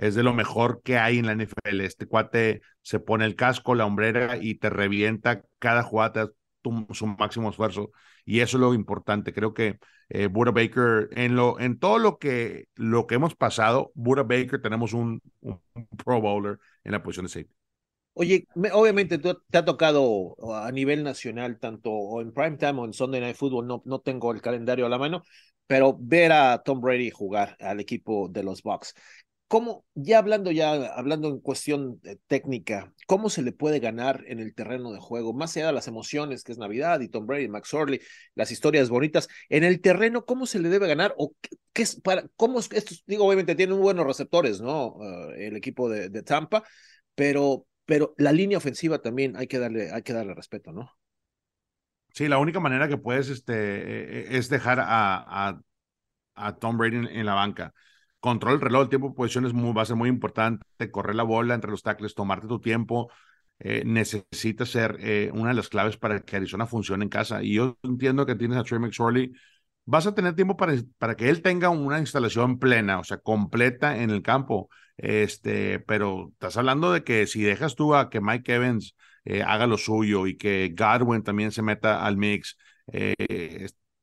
es 0.00 0.14
de 0.14 0.22
lo 0.22 0.32
mejor 0.32 0.80
que 0.82 0.96
hay 0.96 1.18
en 1.18 1.26
la 1.26 1.32
NFL. 1.32 1.82
Este 1.82 2.06
cuate 2.06 2.62
se 2.80 3.00
pone 3.00 3.26
el 3.26 3.36
casco, 3.36 3.74
la 3.74 3.84
hombrera 3.84 4.38
y 4.40 4.54
te 4.54 4.70
revienta 4.70 5.42
cada 5.58 5.82
jugada, 5.82 6.30
su 6.90 7.06
máximo 7.06 7.50
esfuerzo. 7.50 7.92
Y 8.24 8.40
eso 8.40 8.56
es 8.56 8.62
lo 8.62 8.72
importante. 8.72 9.34
Creo 9.34 9.52
que 9.52 9.78
eh, 10.08 10.28
Buda 10.28 10.52
Baker, 10.52 11.10
en, 11.12 11.36
lo, 11.36 11.60
en 11.60 11.78
todo 11.78 11.98
lo 11.98 12.18
que, 12.18 12.68
lo 12.76 13.06
que 13.06 13.16
hemos 13.16 13.34
pasado, 13.34 13.92
Buda 13.94 14.22
Baker 14.22 14.62
tenemos 14.62 14.94
un, 14.94 15.20
un, 15.42 15.60
Pro 16.02 16.18
Bowler 16.20 16.58
en 16.82 16.92
la 16.92 17.02
posición 17.02 17.26
de 17.26 17.32
safety. 17.32 17.54
Oye, 18.14 18.46
obviamente 18.72 19.18
te 19.18 19.58
ha 19.58 19.64
tocado 19.64 20.34
a 20.54 20.72
nivel 20.72 21.04
nacional, 21.04 21.58
tanto 21.58 22.20
en 22.20 22.32
prime 22.32 22.56
time 22.56 22.80
o 22.80 22.84
en 22.86 22.92
Sunday 22.92 23.20
Night 23.20 23.36
Football, 23.36 23.66
no, 23.66 23.82
no 23.84 24.00
tengo 24.00 24.32
el 24.32 24.42
calendario 24.42 24.86
a 24.86 24.88
la 24.88 24.98
mano, 24.98 25.22
pero 25.66 25.96
ver 25.98 26.32
a 26.32 26.62
Tom 26.62 26.80
Brady 26.80 27.10
jugar 27.10 27.56
al 27.60 27.80
equipo 27.80 28.28
de 28.28 28.42
los 28.42 28.62
Bucks. 28.62 28.94
¿Cómo, 29.50 29.84
ya 29.96 30.18
hablando, 30.18 30.52
ya 30.52 30.74
hablando 30.94 31.26
en 31.26 31.40
cuestión 31.40 32.00
eh, 32.04 32.18
técnica, 32.28 32.94
cómo 33.08 33.28
se 33.28 33.42
le 33.42 33.50
puede 33.50 33.80
ganar 33.80 34.22
en 34.28 34.38
el 34.38 34.54
terreno 34.54 34.92
de 34.92 35.00
juego? 35.00 35.32
Más 35.32 35.56
allá 35.56 35.66
de 35.66 35.72
las 35.72 35.88
emociones, 35.88 36.44
que 36.44 36.52
es 36.52 36.58
Navidad 36.58 37.00
y 37.00 37.08
Tom 37.08 37.26
Brady, 37.26 37.48
Max 37.48 37.74
Orley, 37.74 38.00
las 38.36 38.52
historias 38.52 38.90
bonitas, 38.90 39.26
en 39.48 39.64
el 39.64 39.80
terreno, 39.80 40.24
¿cómo 40.24 40.46
se 40.46 40.60
le 40.60 40.68
debe 40.68 40.86
ganar? 40.86 41.16
¿O 41.18 41.34
qué, 41.72 41.82
es 41.82 42.00
para, 42.00 42.28
cómo 42.36 42.60
es, 42.60 43.02
digo, 43.08 43.26
obviamente 43.26 43.56
tienen 43.56 43.80
buenos 43.80 44.06
receptores, 44.06 44.60
¿no? 44.60 44.94
Eh, 45.34 45.48
el 45.48 45.56
equipo 45.56 45.88
de, 45.88 46.22
Tampa, 46.22 46.62
pero, 47.16 47.66
pero 47.86 48.14
la 48.18 48.30
línea 48.30 48.58
ofensiva 48.58 49.02
también 49.02 49.36
hay 49.36 49.48
que 49.48 49.58
darle, 49.58 49.90
hay 49.90 50.02
que 50.02 50.12
darle 50.12 50.32
respeto, 50.32 50.70
¿no? 50.70 50.92
Sí, 52.14 52.28
la 52.28 52.38
única 52.38 52.60
manera 52.60 52.86
que 52.86 52.98
puedes 52.98 53.28
este, 53.28 53.54
e, 54.32 54.36
es 54.36 54.48
dejar 54.48 54.78
a, 54.78 55.48
a, 55.48 55.60
a 56.36 56.54
Tom 56.54 56.78
Brady 56.78 56.98
en 57.10 57.26
la 57.26 57.34
banca 57.34 57.74
control 58.20 58.54
el 58.54 58.60
reloj, 58.60 58.82
el 58.82 58.88
tiempo 58.88 59.08
de 59.08 59.14
posición 59.14 59.46
es 59.46 59.52
muy, 59.52 59.72
va 59.72 59.82
a 59.82 59.86
ser 59.86 59.96
muy 59.96 60.08
importante, 60.08 60.64
correr 60.90 61.16
la 61.16 61.22
bola 61.22 61.54
entre 61.54 61.70
los 61.70 61.82
tackles, 61.82 62.14
tomarte 62.14 62.46
tu 62.46 62.60
tiempo, 62.60 63.10
eh, 63.58 63.82
necesita 63.84 64.64
ser 64.66 64.96
eh, 65.00 65.30
una 65.34 65.50
de 65.50 65.54
las 65.54 65.68
claves 65.68 65.96
para 65.96 66.20
que 66.20 66.36
Arizona 66.36 66.66
funcione 66.66 67.04
en 67.04 67.10
casa. 67.10 67.42
Y 67.42 67.54
yo 67.54 67.78
entiendo 67.82 68.26
que 68.26 68.34
tienes 68.34 68.58
a 68.58 68.64
Trey 68.64 68.78
McSorley, 68.80 69.32
vas 69.84 70.06
a 70.06 70.14
tener 70.14 70.34
tiempo 70.34 70.56
para, 70.56 70.74
para 70.98 71.16
que 71.16 71.28
él 71.28 71.42
tenga 71.42 71.68
una 71.70 71.98
instalación 71.98 72.58
plena, 72.58 72.98
o 73.00 73.04
sea, 73.04 73.18
completa 73.18 73.98
en 74.02 74.10
el 74.10 74.22
campo. 74.22 74.68
Este, 74.96 75.80
pero 75.80 76.30
estás 76.32 76.56
hablando 76.56 76.92
de 76.92 77.04
que 77.04 77.26
si 77.26 77.42
dejas 77.42 77.74
tú 77.74 77.94
a 77.94 78.10
que 78.10 78.20
Mike 78.20 78.54
Evans 78.54 78.96
eh, 79.24 79.42
haga 79.42 79.66
lo 79.66 79.78
suyo 79.78 80.26
y 80.26 80.36
que 80.36 80.74
Godwin 80.76 81.22
también 81.22 81.52
se 81.52 81.62
meta 81.62 82.04
al 82.04 82.16
mix, 82.16 82.56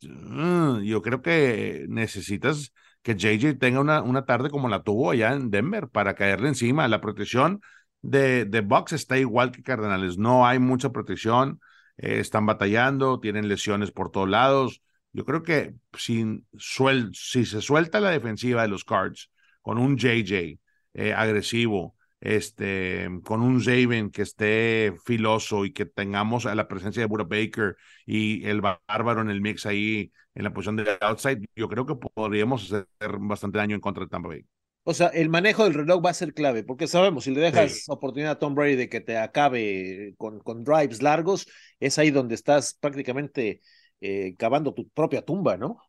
mm, 0.01 0.81
yo 0.83 1.01
creo 1.01 1.21
que 1.21 1.85
necesitas 1.89 2.73
que 3.07 3.15
JJ 3.15 3.57
tenga 3.57 3.79
una, 3.79 4.01
una 4.01 4.25
tarde 4.25 4.49
como 4.49 4.67
la 4.67 4.83
tuvo 4.83 5.11
allá 5.11 5.31
en 5.33 5.49
Denver 5.49 5.87
para 5.87 6.13
caerle 6.13 6.49
encima. 6.49 6.89
La 6.89 6.99
protección 6.99 7.61
de, 8.01 8.43
de 8.43 8.59
Bucks 8.59 8.91
está 8.91 9.17
igual 9.17 9.51
que 9.51 9.63
Cardenales. 9.63 10.17
No 10.17 10.45
hay 10.45 10.59
mucha 10.59 10.91
protección. 10.91 11.61
Eh, 11.97 12.19
están 12.19 12.45
batallando, 12.45 13.21
tienen 13.21 13.47
lesiones 13.47 13.91
por 13.91 14.11
todos 14.11 14.27
lados. 14.27 14.81
Yo 15.13 15.23
creo 15.23 15.41
que 15.41 15.73
si, 15.97 16.43
suel, 16.57 17.11
si 17.13 17.45
se 17.45 17.61
suelta 17.61 18.01
la 18.01 18.09
defensiva 18.09 18.63
de 18.63 18.67
los 18.67 18.83
Cards 18.83 19.31
con 19.61 19.77
un 19.77 19.95
JJ 19.97 20.59
eh, 20.93 21.13
agresivo, 21.13 21.95
este, 22.19 23.09
con 23.23 23.41
un 23.41 23.61
Zaven 23.61 24.09
que 24.11 24.23
esté 24.23 24.93
filoso 25.05 25.65
y 25.65 25.73
que 25.73 25.85
tengamos 25.85 26.45
a 26.45 26.55
la 26.55 26.67
presencia 26.67 27.01
de 27.01 27.07
Buda 27.07 27.23
Baker 27.23 27.75
y 28.05 28.45
el 28.45 28.61
bárbaro 28.61 29.21
en 29.21 29.29
el 29.29 29.41
mix 29.41 29.65
ahí 29.65 30.11
en 30.33 30.43
la 30.43 30.53
posición 30.53 30.75
de 30.75 30.97
outside, 31.01 31.45
yo 31.55 31.67
creo 31.67 31.85
que 31.85 31.95
podríamos 31.95 32.65
hacer 32.65 32.87
bastante 33.19 33.57
daño 33.57 33.75
en 33.75 33.81
contra 33.81 34.03
de 34.03 34.09
Tampa 34.09 34.29
Bay. 34.29 34.45
O 34.83 34.93
sea, 34.93 35.07
el 35.07 35.29
manejo 35.29 35.65
del 35.65 35.73
reloj 35.73 36.05
va 36.05 36.11
a 36.11 36.13
ser 36.13 36.33
clave, 36.33 36.63
porque 36.63 36.87
sabemos, 36.87 37.25
si 37.25 37.31
le 37.31 37.41
dejas 37.41 37.83
oportunidad 37.89 38.31
a 38.33 38.39
Tom 38.39 38.55
Brady 38.55 38.75
de 38.75 38.87
que 38.87 39.01
te 39.01 39.17
acabe 39.17 40.13
con, 40.17 40.39
con 40.39 40.63
drives 40.63 41.01
largos, 41.01 41.45
es 41.79 41.97
ahí 41.97 42.09
donde 42.09 42.35
estás 42.35 42.73
prácticamente 42.79 43.61
eh, 43.99 44.35
cavando 44.37 44.73
tu 44.73 44.87
propia 44.89 45.23
tumba, 45.23 45.57
¿no? 45.57 45.81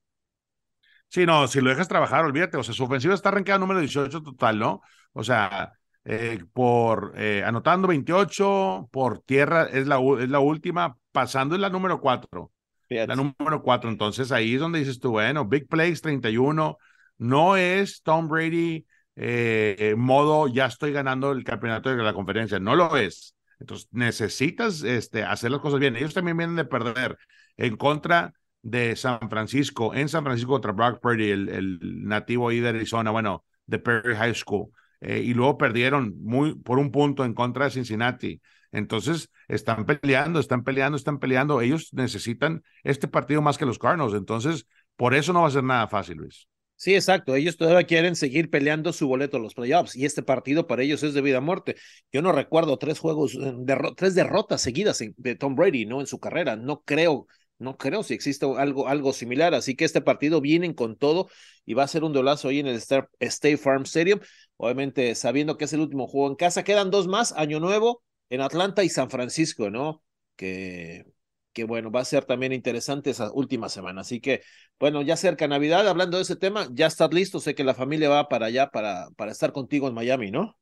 Sí, 1.08 1.24
no, 1.26 1.46
si 1.46 1.60
lo 1.60 1.70
dejas 1.70 1.88
trabajar, 1.88 2.24
olvídate, 2.24 2.56
o 2.56 2.62
sea, 2.62 2.74
su 2.74 2.84
ofensiva 2.84 3.14
está 3.14 3.28
arrancada 3.28 3.58
número 3.58 3.80
18 3.80 4.22
total, 4.22 4.58
¿no? 4.58 4.82
O 5.12 5.22
sea, 5.22 5.72
eh, 6.10 6.42
por 6.54 7.12
eh, 7.16 7.44
anotando 7.44 7.86
28, 7.86 8.88
por 8.90 9.20
tierra 9.20 9.64
es 9.70 9.86
la, 9.86 10.00
es 10.18 10.30
la 10.30 10.40
última, 10.40 10.96
pasando 11.12 11.54
en 11.54 11.60
la 11.60 11.68
número 11.68 12.00
4. 12.00 12.50
La 12.88 13.14
número 13.14 13.62
4. 13.62 13.90
Entonces 13.90 14.32
ahí 14.32 14.54
es 14.54 14.60
donde 14.60 14.78
dices 14.78 15.00
tú, 15.00 15.10
bueno, 15.10 15.44
Big 15.44 15.68
Plays 15.68 16.00
31, 16.00 16.78
no 17.18 17.56
es 17.58 18.00
Tom 18.02 18.26
Brady 18.26 18.86
eh, 19.16 19.94
modo 19.98 20.48
ya 20.48 20.64
estoy 20.64 20.92
ganando 20.92 21.30
el 21.32 21.44
campeonato 21.44 21.90
de 21.90 22.02
la 22.02 22.14
conferencia, 22.14 22.58
no 22.58 22.74
lo 22.74 22.96
es. 22.96 23.34
Entonces 23.60 23.88
necesitas 23.90 24.82
este, 24.84 25.24
hacer 25.24 25.50
las 25.50 25.60
cosas 25.60 25.78
bien. 25.78 25.94
Ellos 25.94 26.14
también 26.14 26.38
vienen 26.38 26.56
de 26.56 26.64
perder 26.64 27.18
en 27.58 27.76
contra 27.76 28.32
de 28.62 28.96
San 28.96 29.28
Francisco, 29.28 29.94
en 29.94 30.08
San 30.08 30.24
Francisco 30.24 30.52
contra 30.52 30.72
Brock 30.72 31.00
Purdy, 31.02 31.30
el, 31.30 31.50
el 31.50 31.78
nativo 31.82 32.48
ahí 32.48 32.60
de 32.60 32.70
Arizona, 32.70 33.10
bueno, 33.10 33.44
de 33.66 33.78
Perry 33.78 34.16
High 34.16 34.34
School. 34.34 34.70
Eh, 35.00 35.22
y 35.24 35.34
luego 35.34 35.58
perdieron 35.58 36.14
muy, 36.22 36.54
por 36.56 36.78
un 36.78 36.90
punto 36.90 37.24
en 37.24 37.34
contra 37.34 37.66
de 37.66 37.70
Cincinnati. 37.70 38.40
Entonces, 38.72 39.30
están 39.46 39.86
peleando, 39.86 40.40
están 40.40 40.64
peleando, 40.64 40.96
están 40.96 41.18
peleando. 41.18 41.60
Ellos 41.60 41.90
necesitan 41.92 42.62
este 42.82 43.08
partido 43.08 43.40
más 43.42 43.58
que 43.58 43.66
los 43.66 43.78
Cardinals. 43.78 44.14
Entonces, 44.14 44.66
por 44.96 45.14
eso 45.14 45.32
no 45.32 45.42
va 45.42 45.48
a 45.48 45.52
ser 45.52 45.64
nada 45.64 45.88
fácil, 45.88 46.18
Luis. 46.18 46.48
Sí, 46.76 46.94
exacto. 46.94 47.34
Ellos 47.34 47.56
todavía 47.56 47.86
quieren 47.86 48.14
seguir 48.14 48.50
peleando 48.50 48.92
su 48.92 49.08
boleto 49.08 49.36
a 49.36 49.40
los 49.40 49.54
playoffs 49.54 49.96
y 49.96 50.04
este 50.04 50.22
partido 50.22 50.68
para 50.68 50.82
ellos 50.82 51.02
es 51.02 51.12
de 51.12 51.20
vida 51.22 51.38
o 51.38 51.42
muerte. 51.42 51.74
Yo 52.12 52.22
no 52.22 52.30
recuerdo 52.30 52.78
tres 52.78 53.00
juegos, 53.00 53.34
eh, 53.34 53.54
tres 53.96 54.14
derrotas 54.14 54.60
seguidas 54.60 55.02
de 55.16 55.34
Tom 55.34 55.56
Brady, 55.56 55.86
¿no? 55.86 56.00
En 56.00 56.06
su 56.06 56.20
carrera. 56.20 56.54
No 56.54 56.82
creo 56.84 57.26
no 57.58 57.76
creo 57.76 58.02
si 58.02 58.14
existe 58.14 58.46
algo, 58.56 58.88
algo 58.88 59.12
similar. 59.12 59.54
Así 59.54 59.74
que 59.76 59.84
este 59.84 60.00
partido 60.00 60.40
vienen 60.40 60.74
con 60.74 60.96
todo 60.96 61.28
y 61.64 61.74
va 61.74 61.84
a 61.84 61.88
ser 61.88 62.04
un 62.04 62.12
dolazo 62.12 62.48
ahí 62.48 62.60
en 62.60 62.66
el 62.66 62.76
State 62.76 63.56
Farm 63.56 63.82
Stadium. 63.82 64.20
Obviamente, 64.56 65.14
sabiendo 65.14 65.56
que 65.56 65.64
es 65.66 65.72
el 65.72 65.80
último 65.80 66.06
juego 66.06 66.28
en 66.28 66.36
casa, 66.36 66.64
quedan 66.64 66.90
dos 66.90 67.06
más: 67.08 67.32
Año 67.32 67.60
Nuevo 67.60 68.02
en 68.30 68.40
Atlanta 68.40 68.84
y 68.84 68.88
San 68.88 69.10
Francisco, 69.10 69.70
¿no? 69.70 70.02
Que, 70.36 71.04
que 71.52 71.64
bueno, 71.64 71.90
va 71.90 72.00
a 72.00 72.04
ser 72.04 72.24
también 72.24 72.52
interesante 72.52 73.10
esa 73.10 73.32
última 73.32 73.68
semana. 73.68 74.02
Así 74.02 74.20
que, 74.20 74.42
bueno, 74.78 75.02
ya 75.02 75.16
cerca 75.16 75.48
Navidad, 75.48 75.88
hablando 75.88 76.16
de 76.18 76.22
ese 76.22 76.36
tema, 76.36 76.68
ya 76.72 76.86
estás 76.86 77.12
listo. 77.12 77.40
Sé 77.40 77.54
que 77.54 77.64
la 77.64 77.74
familia 77.74 78.08
va 78.08 78.28
para 78.28 78.46
allá 78.46 78.68
para, 78.70 79.08
para 79.16 79.32
estar 79.32 79.52
contigo 79.52 79.88
en 79.88 79.94
Miami, 79.94 80.30
¿no? 80.30 80.56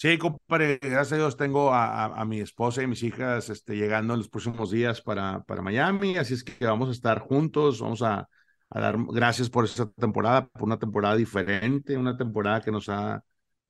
Sí, 0.00 0.16
compadre, 0.16 0.78
gracias 0.80 1.12
a 1.12 1.16
Dios 1.16 1.36
tengo 1.36 1.74
a, 1.74 2.24
mi 2.24 2.40
esposa 2.40 2.82
y 2.82 2.86
mis 2.86 3.02
hijas 3.02 3.50
este, 3.50 3.76
llegando 3.76 4.14
en 4.14 4.20
los 4.20 4.30
próximos 4.30 4.70
días 4.70 5.02
para, 5.02 5.42
para 5.44 5.60
Miami, 5.60 6.16
así 6.16 6.32
es 6.32 6.42
que 6.42 6.64
vamos 6.64 6.88
a 6.88 6.92
estar 6.92 7.18
juntos, 7.18 7.80
vamos 7.82 8.00
a, 8.00 8.26
a, 8.70 8.80
dar 8.80 8.96
gracias 9.12 9.50
por 9.50 9.66
esta 9.66 9.90
temporada, 9.90 10.48
por 10.48 10.62
una 10.62 10.78
temporada 10.78 11.16
diferente, 11.16 11.98
una 11.98 12.16
temporada 12.16 12.62
que 12.62 12.72
nos 12.72 12.88
ha, 12.88 13.22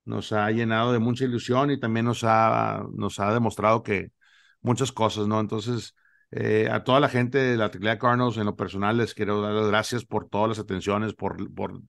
nos 0.04 0.32
ha 0.32 0.48
llenado 0.52 0.92
de 0.92 1.00
mucha 1.00 1.24
ilusión 1.24 1.72
y 1.72 1.80
también 1.80 2.06
nos 2.06 2.22
ha, 2.22 2.84
nos 2.94 3.18
ha 3.18 3.32
demostrado 3.34 3.82
que 3.82 4.12
muchas 4.60 4.92
cosas, 4.92 5.26
¿no? 5.26 5.40
Entonces, 5.40 5.96
eh, 6.30 6.68
a 6.70 6.84
toda 6.84 7.00
la 7.00 7.08
gente 7.08 7.38
de 7.38 7.56
la 7.56 7.72
Tecla 7.72 7.98
Cardinals, 7.98 8.36
en 8.36 8.46
lo 8.46 8.54
personal, 8.56 8.98
les 8.98 9.14
quiero 9.14 9.42
dar 9.42 9.52
las 9.52 9.66
gracias 9.68 10.04
por 10.04 10.28
todas 10.28 10.50
las 10.50 10.58
atenciones, 10.60 11.12
por, 11.14 11.52
por 11.54 11.82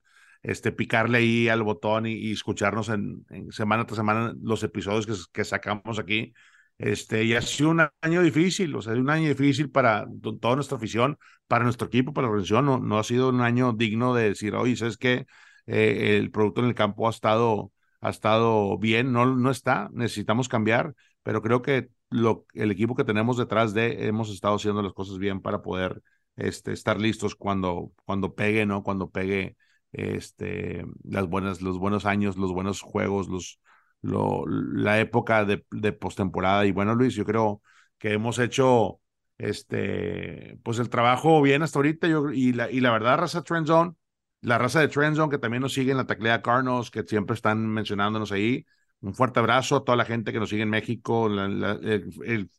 este, 0.43 0.71
picarle 0.71 1.19
ahí 1.19 1.49
al 1.49 1.63
botón 1.63 2.05
y, 2.05 2.31
escucharnos 2.31 2.89
en, 2.89 3.25
semana 3.51 3.85
tras 3.85 3.97
semana 3.97 4.33
los 4.41 4.63
episodios 4.63 5.05
que, 5.05 5.13
que, 5.31 5.43
sacamos 5.45 5.99
aquí. 5.99 6.33
Este, 6.77 7.23
y 7.23 7.35
ha 7.35 7.41
sido 7.41 7.69
un 7.69 7.87
año 8.01 8.21
difícil, 8.23 8.75
o 8.75 8.81
sea, 8.81 8.93
un 8.93 9.09
año 9.09 9.29
difícil 9.29 9.69
para 9.69 10.07
toda 10.39 10.55
nuestra 10.55 10.77
afición, 10.77 11.17
para 11.47 11.63
nuestro 11.63 11.87
equipo, 11.87 12.13
para 12.13 12.25
la 12.25 12.31
organización. 12.31 12.65
No, 12.65 12.79
no 12.79 12.97
ha 12.97 13.03
sido 13.03 13.29
un 13.29 13.41
año 13.41 13.73
digno 13.73 14.15
de 14.15 14.29
decir, 14.29 14.55
oye, 14.55 14.75
¿sabes 14.75 14.97
qué? 14.97 15.27
Eh, 15.67 16.17
el 16.17 16.31
producto 16.31 16.61
en 16.61 16.67
el 16.67 16.75
campo 16.75 17.07
ha 17.07 17.11
estado, 17.11 17.71
ha 18.01 18.09
estado 18.09 18.77
bien, 18.79 19.11
no, 19.13 19.25
no 19.35 19.51
está, 19.51 19.89
necesitamos 19.93 20.49
cambiar, 20.49 20.95
pero 21.23 21.41
creo 21.41 21.61
que 21.61 21.89
lo, 22.09 22.45
el 22.53 22.71
equipo 22.71 22.95
que 22.95 23.03
tenemos 23.03 23.37
detrás 23.37 23.73
de 23.73 24.07
hemos 24.07 24.29
estado 24.31 24.55
haciendo 24.55 24.81
las 24.81 24.93
cosas 24.93 25.17
bien 25.17 25.41
para 25.41 25.61
poder 25.61 26.01
este, 26.35 26.73
estar 26.73 26.99
listos 26.99 27.35
cuando, 27.35 27.91
cuando 28.05 28.33
pegue, 28.33 28.65
¿no? 28.65 28.83
Cuando 28.83 29.09
pegue 29.11 29.55
este, 29.91 30.85
las 31.03 31.27
buenas, 31.27 31.61
los 31.61 31.77
buenos 31.79 32.05
años, 32.05 32.37
los 32.37 32.53
buenos 32.53 32.81
juegos, 32.81 33.27
los, 33.29 33.59
lo, 34.01 34.45
la 34.47 34.99
época 34.99 35.45
de, 35.45 35.65
de 35.71 35.93
postemporada. 35.93 36.65
Y 36.65 36.71
bueno, 36.71 36.95
Luis, 36.95 37.13
yo 37.15 37.25
creo 37.25 37.61
que 37.97 38.13
hemos 38.13 38.39
hecho 38.39 39.01
este, 39.41 40.59
pues 40.63 40.77
el 40.79 40.89
trabajo 40.89 41.41
bien 41.41 41.63
hasta 41.63 41.79
ahorita 41.79 42.07
yo, 42.07 42.29
y, 42.31 42.53
la, 42.53 42.69
y 42.69 42.79
la 42.79 42.91
verdad, 42.91 43.17
raza 43.17 43.43
Trend 43.43 43.67
Zone, 43.67 43.93
la 44.41 44.57
raza 44.59 44.79
de 44.79 44.87
Trend 44.87 45.15
Zone 45.15 45.31
que 45.31 45.39
también 45.39 45.61
nos 45.61 45.73
sigue 45.73 45.91
en 45.91 45.97
la 45.97 46.05
taclea 46.05 46.41
Carnos, 46.43 46.91
que 46.91 47.03
siempre 47.03 47.33
están 47.35 47.67
mencionándonos 47.67 48.31
ahí. 48.31 48.65
Un 49.01 49.15
fuerte 49.15 49.39
abrazo 49.39 49.77
a 49.77 49.83
toda 49.83 49.95
la 49.95 50.05
gente 50.05 50.31
que 50.31 50.39
nos 50.39 50.49
sigue 50.49 50.61
en 50.63 50.69
México, 50.69 51.27
el, 51.27 52.49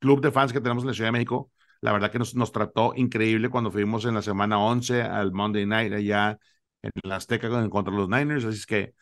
club 0.00 0.20
de 0.20 0.32
fans 0.32 0.52
que 0.52 0.60
tenemos 0.60 0.82
en 0.82 0.88
la 0.88 0.94
Ciudad 0.94 1.08
de 1.08 1.12
México. 1.12 1.50
La 1.80 1.92
verdad 1.92 2.10
que 2.10 2.18
nos, 2.18 2.34
nos 2.34 2.52
trató 2.52 2.92
increíble 2.96 3.48
cuando 3.48 3.70
fuimos 3.70 4.04
en 4.04 4.14
la 4.14 4.22
semana 4.22 4.58
11 4.58 5.02
al 5.02 5.32
Monday 5.32 5.66
Night 5.66 5.92
allá 5.92 6.38
en 6.84 7.10
la 7.10 7.16
Azteca 7.16 7.48
contra 7.68 7.94
los 7.94 8.08
Niners. 8.08 8.44
Así 8.44 8.58
es 8.58 8.66
que 8.66 8.94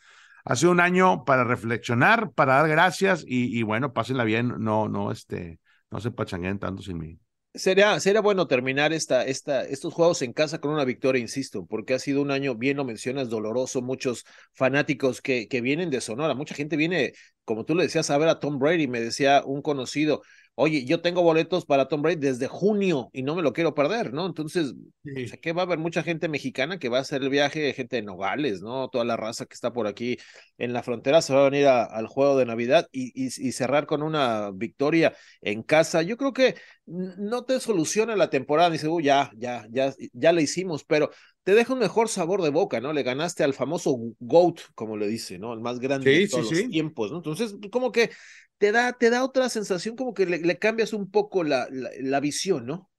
ha 0.45 0.57
sido 0.57 0.73
un 0.73 0.81
año 0.81 1.25
para 1.25 1.45
reflexionar, 1.45 2.33
para 2.33 2.55
dar 2.55 2.69
gracias 2.69 3.25
y, 3.27 3.59
y 3.59 3.63
bueno, 3.63 3.93
pásenla 3.93 4.25
bien, 4.25 4.55
no, 4.59 4.89
no, 4.89 5.13
este, 5.13 5.61
no 5.91 6.01
se 6.01 6.11
pachanguen 6.11 6.59
tanto 6.59 6.83
sin 6.83 6.99
mí. 6.99 7.19
Sería, 7.55 8.01
sería 8.01 8.23
bueno 8.23 8.47
terminar 8.47 8.95
esta, 8.95 9.27
esta, 9.27 9.63
estos 9.65 9.93
juegos 9.93 10.23
en 10.23 10.33
casa 10.33 10.59
con 10.59 10.73
una 10.73 10.87
victoria, 10.87 11.21
insisto, 11.21 11.67
porque 11.67 11.93
ha 11.93 11.99
sido 11.99 12.23
un 12.23 12.31
año, 12.31 12.55
bien 12.55 12.79
lo 12.79 12.85
mencionas, 12.85 13.29
doloroso. 13.29 13.83
Muchos 13.83 14.25
fanáticos 14.55 15.21
que, 15.21 15.49
que 15.49 15.61
vienen 15.61 15.91
de 15.91 16.01
Sonora, 16.01 16.33
mucha 16.35 16.55
gente 16.55 16.77
viene, 16.77 17.13
como 17.45 17.67
tú 17.67 17.75
le 17.75 17.83
decías, 17.83 18.09
a 18.09 18.17
ver 18.17 18.31
a 18.31 18.41
Tom 18.41 18.59
Brady. 18.59 18.89
Me 18.89 19.01
decía 19.03 19.43
un 19.45 19.61
conocido, 19.61 20.23
oye, 20.55 20.85
yo 20.85 21.01
tengo 21.01 21.23
boletos 21.23 21.65
para 21.65 21.89
Tom 21.89 22.03
Brady 22.03 22.17
desde 22.17 22.47
junio 22.47 23.09
y 23.13 23.23
no 23.23 23.35
me 23.35 23.43
lo 23.43 23.53
quiero 23.53 23.75
perder, 23.75 24.13
¿no? 24.13 24.27
Entonces, 24.27 24.75
sé 25.05 25.41
que 25.41 25.53
va 25.53 25.63
a 25.63 25.65
haber 25.65 25.79
mucha 25.79 26.03
gente 26.03 26.29
mexicana 26.29 26.79
que 26.79 26.89
va 26.89 26.99
a 26.99 27.01
hacer 27.01 27.23
el 27.23 27.31
viaje, 27.31 27.73
gente 27.73 27.97
de 27.97 28.03
Nogales, 28.03 28.61
¿no? 28.63 28.89
Toda 28.89 29.05
la 29.05 29.17
raza 29.17 29.47
que 29.47 29.55
está 29.55 29.73
por 29.73 29.87
aquí 29.87 30.19
en 30.59 30.73
la 30.73 30.83
frontera 30.83 31.23
se 31.23 31.35
va 31.35 31.47
a 31.47 31.51
venir 31.51 31.67
al 31.67 32.07
juego 32.07 32.37
de 32.37 32.47
Navidad 32.47 32.89
y, 32.93 33.13
y, 33.15 33.53
cerrar 33.53 33.87
con 33.87 34.03
una 34.03 34.51
victoria 34.53 35.15
en 35.41 35.63
casa. 35.63 36.03
Yo 36.03 36.17
creo 36.17 36.33
que 36.33 36.57
no 36.87 37.45
te 37.45 37.59
soluciona 37.61 38.17
la 38.17 38.31
temporada, 38.31 38.71
dice, 38.71 38.89
uy, 38.89 39.05
ya, 39.05 39.31
ya, 39.37 39.67
ya, 39.71 39.93
ya 40.13 40.33
le 40.33 40.43
hicimos, 40.43 40.85
pero 40.85 41.11
te 41.45 41.55
deja 41.55 41.73
un 41.73 41.81
mejor 41.81 42.09
sabor 42.09 42.43
de 42.43 42.51
boca, 42.51 42.81
¿no? 42.81 42.93
Le 42.93 43.03
ganaste 43.03 43.43
al 43.43 43.55
famoso 43.55 43.97
GOAT, 44.21 44.61
como 44.75 44.97
le 44.97 45.09
dice, 45.09 45.39
¿no? 45.39 45.53
El 45.53 45.61
más 45.61 45.81
grande 45.81 46.11
de 46.11 46.29
todos 46.29 46.51
los 46.51 46.69
tiempos, 46.69 47.11
¿no? 47.11 47.19
Entonces, 47.19 47.57
como 47.71 47.91
que 47.91 48.11
te 48.59 48.71
da, 48.71 48.93
te 48.93 49.11
da 49.11 49.25
otra 49.25 49.49
sensación, 49.49 49.97
como 49.97 50.15
que 50.15 50.27
le, 50.27 50.59
cambias 50.59 50.93
un 50.93 51.11
poco 51.11 51.43
la, 51.43 51.67
la, 51.71 52.21
visión, 52.21 52.65
¿no? 52.65 52.91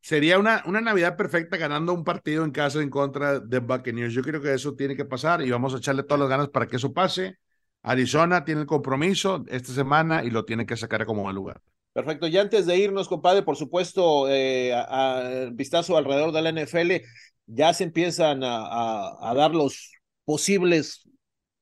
Sería 0.00 0.38
una, 0.38 0.64
una 0.66 0.80
Navidad 0.80 1.16
perfecta 1.16 1.56
ganando 1.56 1.94
un 1.94 2.02
partido 2.02 2.44
en 2.44 2.50
casa 2.50 2.82
en 2.82 2.90
contra 2.90 3.38
de 3.38 3.60
Buccaneers. 3.60 4.12
Yo 4.12 4.22
creo 4.22 4.42
que 4.42 4.52
eso 4.52 4.74
tiene 4.74 4.96
que 4.96 5.04
pasar 5.04 5.42
y 5.42 5.50
vamos 5.50 5.74
a 5.74 5.78
echarle 5.78 6.02
todas 6.02 6.20
las 6.20 6.28
ganas 6.28 6.48
para 6.48 6.66
que 6.66 6.76
eso 6.76 6.92
pase. 6.92 7.38
Arizona 7.82 8.44
tiene 8.44 8.62
el 8.62 8.66
compromiso 8.66 9.44
esta 9.48 9.72
semana 9.72 10.24
y 10.24 10.30
lo 10.30 10.44
tiene 10.44 10.66
que 10.66 10.76
sacar 10.76 11.06
como 11.06 11.24
mal 11.24 11.34
lugar. 11.34 11.60
Perfecto. 11.92 12.26
Y 12.26 12.38
antes 12.38 12.64
de 12.66 12.76
irnos, 12.78 13.06
compadre, 13.06 13.42
por 13.42 13.56
supuesto, 13.56 14.28
eh, 14.30 14.72
a, 14.74 15.50
vistazo 15.52 15.96
alrededor 15.96 16.32
de 16.32 16.42
la 16.42 16.48
NFL, 16.48 17.04
ya 17.54 17.72
se 17.74 17.84
empiezan 17.84 18.42
a, 18.44 19.32
dar 19.34 19.54
los 19.54 19.92
posibles 20.24 21.08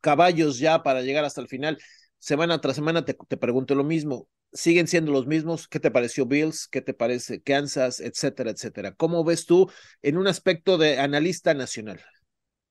caballos 0.00 0.59
ya 0.59 0.83
para 0.83 1.03
llegar 1.03 1.24
hasta 1.24 1.40
el 1.40 1.48
final 1.48 1.79
semana 2.18 2.61
tras 2.61 2.76
semana 2.76 3.05
te, 3.05 3.14
te, 3.14 3.37
pregunto 3.37 3.74
lo 3.74 3.85
mismo. 3.85 4.29
¿Siguen 4.53 4.88
siendo 4.88 5.12
los 5.12 5.26
mismos? 5.26 5.68
¿Qué 5.68 5.79
te 5.79 5.90
pareció 5.90 6.26
Bills? 6.26 6.66
¿Qué 6.68 6.83
te 6.83 6.92
parece 6.92 7.40
Kansas? 7.40 8.00
Etcétera, 8.00 8.50
etcétera. 8.50 8.94
¿Cómo 8.94 9.24
ves 9.24 9.46
tú 9.46 9.70
en 10.03 10.16
un 10.16 10.26
aspecto 10.26 10.76
de 10.76 10.98
analista 10.98 11.55
nacional? 11.55 12.00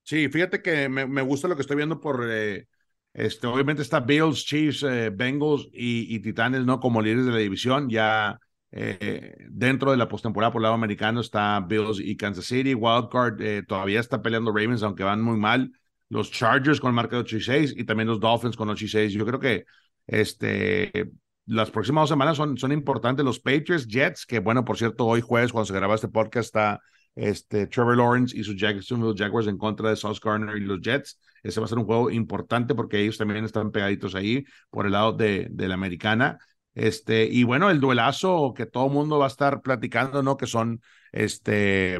Sí, 0.03 0.27
fíjate 0.27 0.61
que 0.61 0.89
me, 0.89 1.07
me 1.07 1.21
gusta 1.21 1.47
lo 1.47 1.55
que 1.55 1.61
estoy 1.61 1.77
viendo 1.77 1.99
por, 1.99 2.27
eh, 2.29 2.67
este, 3.13 3.47
obviamente 3.47 3.81
está 3.81 3.99
Bills, 3.99 4.45
Chiefs, 4.45 4.83
eh, 4.83 5.09
Bengals 5.09 5.67
y, 5.73 6.13
y, 6.15 6.19
Titanes, 6.19 6.65
¿no? 6.65 6.79
Como 6.79 7.01
líderes 7.01 7.25
de 7.25 7.31
la 7.31 7.37
división, 7.37 7.89
ya 7.89 8.39
eh, 8.71 9.35
dentro 9.49 9.91
de 9.91 9.97
la 9.97 10.07
postemporada 10.07 10.51
por 10.51 10.61
el 10.61 10.63
lado 10.63 10.75
americano 10.75 11.21
está 11.21 11.59
Bills 11.59 11.99
y 11.99 12.15
Kansas 12.15 12.45
City, 12.45 12.73
Wildcard, 12.73 13.65
todavía 13.67 13.99
está 13.99 14.21
peleando 14.21 14.51
Ravens, 14.51 14.83
aunque 14.83 15.03
van 15.03 15.21
muy 15.21 15.37
mal 15.37 15.71
los 16.09 16.31
Chargers 16.31 16.79
con 16.79 16.93
marca 16.93 17.15
de 17.15 17.21
8 17.21 17.37
y 17.37 17.41
6 17.41 17.73
y 17.77 17.83
también 17.85 18.07
los 18.07 18.19
Dolphins 18.19 18.57
con 18.57 18.69
8 18.69 18.85
y 18.85 18.87
6. 18.87 19.13
Yo 19.13 19.25
creo 19.25 19.39
que 19.39 19.65
este, 20.07 21.11
las 21.45 21.71
próximas 21.71 22.03
dos 22.03 22.09
semanas 22.09 22.37
son, 22.37 22.57
son 22.57 22.71
importantes. 22.71 23.23
Los 23.23 23.39
Patriots, 23.39 23.87
Jets, 23.87 24.25
que 24.25 24.39
bueno, 24.39 24.65
por 24.65 24.77
cierto, 24.77 25.05
hoy 25.05 25.21
jueves, 25.21 25.51
cuando 25.51 25.65
se 25.65 25.73
graba 25.73 25.95
este 25.95 26.07
podcast, 26.07 26.47
está 26.47 26.81
este, 27.15 27.67
Trevor 27.67 27.97
Lawrence 27.97 28.37
y 28.37 28.43
sus 28.43 28.55
Jacksonville 28.55 29.15
Jaguars 29.15 29.47
en 29.47 29.57
contra 29.57 29.89
de 29.89 29.95
Sauce 29.95 30.19
Garner 30.23 30.57
y 30.57 30.61
los 30.61 30.81
Jets. 30.81 31.19
Ese 31.43 31.59
va 31.59 31.67
a 31.67 31.69
ser 31.69 31.77
un 31.77 31.85
juego 31.85 32.09
importante 32.09 32.75
porque 32.75 32.99
ellos 32.99 33.17
también 33.17 33.45
están 33.45 33.71
pegaditos 33.71 34.15
ahí 34.15 34.43
por 34.69 34.85
el 34.85 34.93
lado 34.93 35.13
de, 35.13 35.47
de 35.51 35.67
la 35.67 35.75
americana. 35.75 36.39
Este, 36.79 37.25
y 37.25 37.43
bueno, 37.43 37.69
el 37.69 37.81
duelazo 37.81 38.53
que 38.55 38.65
todo 38.65 38.85
el 38.87 38.93
mundo 38.93 39.19
va 39.19 39.25
a 39.25 39.27
estar 39.27 39.61
platicando, 39.61 40.23
¿no? 40.23 40.37
Que 40.37 40.47
son 40.47 40.81
este, 41.11 41.99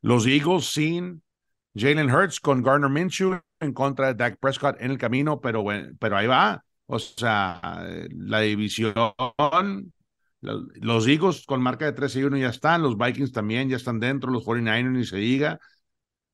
los 0.00 0.26
Eagles 0.26 0.64
sin 0.64 1.22
Jalen 1.76 2.10
Hurts 2.10 2.40
con 2.40 2.64
Garner 2.64 2.90
Minshew 2.90 3.38
en 3.60 3.72
contra 3.72 4.08
de 4.08 4.14
Dak 4.14 4.38
Prescott 4.40 4.76
en 4.80 4.90
el 4.90 4.98
camino, 4.98 5.40
pero, 5.40 5.64
pero 6.00 6.16
ahí 6.16 6.26
va. 6.26 6.64
O 6.86 6.98
sea, 6.98 7.86
la 8.10 8.40
división, 8.40 8.92
los 10.40 11.06
Eagles 11.06 11.46
con 11.46 11.62
marca 11.62 11.84
de 11.84 11.92
13 11.92 12.20
y 12.20 12.24
1 12.24 12.38
ya 12.38 12.48
están, 12.48 12.82
los 12.82 12.98
Vikings 12.98 13.30
también 13.30 13.68
ya 13.68 13.76
están 13.76 14.00
dentro, 14.00 14.32
los 14.32 14.44
49ers 14.44 14.90
ni 14.90 15.04
se 15.04 15.18
diga. 15.18 15.60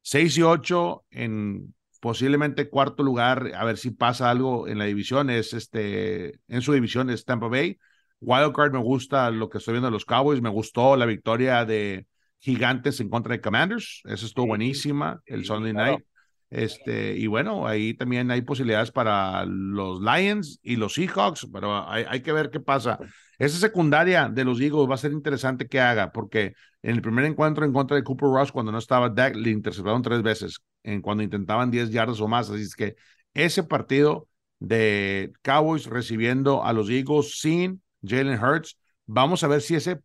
6 0.00 0.38
y 0.38 0.42
8 0.42 1.04
en 1.10 1.74
posiblemente 2.00 2.68
cuarto 2.68 3.02
lugar, 3.02 3.52
a 3.54 3.64
ver 3.64 3.78
si 3.78 3.90
pasa 3.90 4.30
algo 4.30 4.68
en 4.68 4.78
la 4.78 4.84
división, 4.84 5.30
es 5.30 5.52
este, 5.52 6.38
en 6.48 6.62
su 6.62 6.72
división 6.72 7.10
es 7.10 7.24
Tampa 7.24 7.48
Bay. 7.48 7.78
Wildcard 8.20 8.72
me 8.72 8.78
gusta 8.78 9.30
lo 9.30 9.48
que 9.48 9.58
estoy 9.58 9.72
viendo 9.72 9.88
de 9.88 9.92
los 9.92 10.04
Cowboys, 10.04 10.42
me 10.42 10.48
gustó 10.48 10.96
la 10.96 11.06
victoria 11.06 11.64
de 11.64 12.06
Gigantes 12.40 13.00
en 13.00 13.08
contra 13.08 13.32
de 13.32 13.40
Commanders. 13.40 14.02
Eso 14.04 14.26
estuvo 14.26 14.46
buenísima, 14.46 15.20
el 15.26 15.44
Sunday 15.44 15.72
Night. 15.72 16.04
Este, 16.50 17.14
y 17.16 17.26
bueno, 17.26 17.66
ahí 17.66 17.92
también 17.94 18.30
hay 18.30 18.40
posibilidades 18.40 18.90
para 18.90 19.44
los 19.44 20.00
Lions 20.00 20.58
y 20.62 20.76
los 20.76 20.94
Seahawks, 20.94 21.46
pero 21.52 21.88
hay, 21.88 22.04
hay, 22.08 22.20
que 22.22 22.32
ver 22.32 22.50
qué 22.50 22.58
pasa. 22.58 22.98
Esa 23.38 23.58
secundaria 23.58 24.28
de 24.28 24.44
los 24.44 24.60
Eagles 24.60 24.88
va 24.90 24.94
a 24.94 24.98
ser 24.98 25.12
interesante 25.12 25.68
que 25.68 25.78
haga, 25.78 26.10
porque 26.10 26.54
en 26.82 26.94
el 26.94 27.02
primer 27.02 27.26
encuentro 27.26 27.64
en 27.64 27.72
contra 27.72 27.96
de 27.96 28.02
Cooper 28.02 28.30
Rush, 28.30 28.50
cuando 28.50 28.72
no 28.72 28.78
estaba 28.78 29.10
Dak, 29.10 29.36
le 29.36 29.50
interceptaron 29.50 30.00
tres 30.00 30.22
veces, 30.22 30.58
en 30.82 31.02
cuando 31.02 31.22
intentaban 31.22 31.70
10 31.70 31.90
yardas 31.90 32.20
o 32.20 32.28
más. 32.28 32.50
Así 32.50 32.62
es 32.62 32.74
que 32.74 32.96
ese 33.34 33.62
partido 33.62 34.28
de 34.58 35.32
Cowboys 35.42 35.86
recibiendo 35.86 36.64
a 36.64 36.72
los 36.72 36.90
Eagles 36.90 37.38
sin 37.38 37.82
Jalen 38.02 38.42
Hurts, 38.42 38.78
vamos 39.06 39.44
a 39.44 39.48
ver 39.48 39.60
si 39.62 39.74
ese 39.74 40.00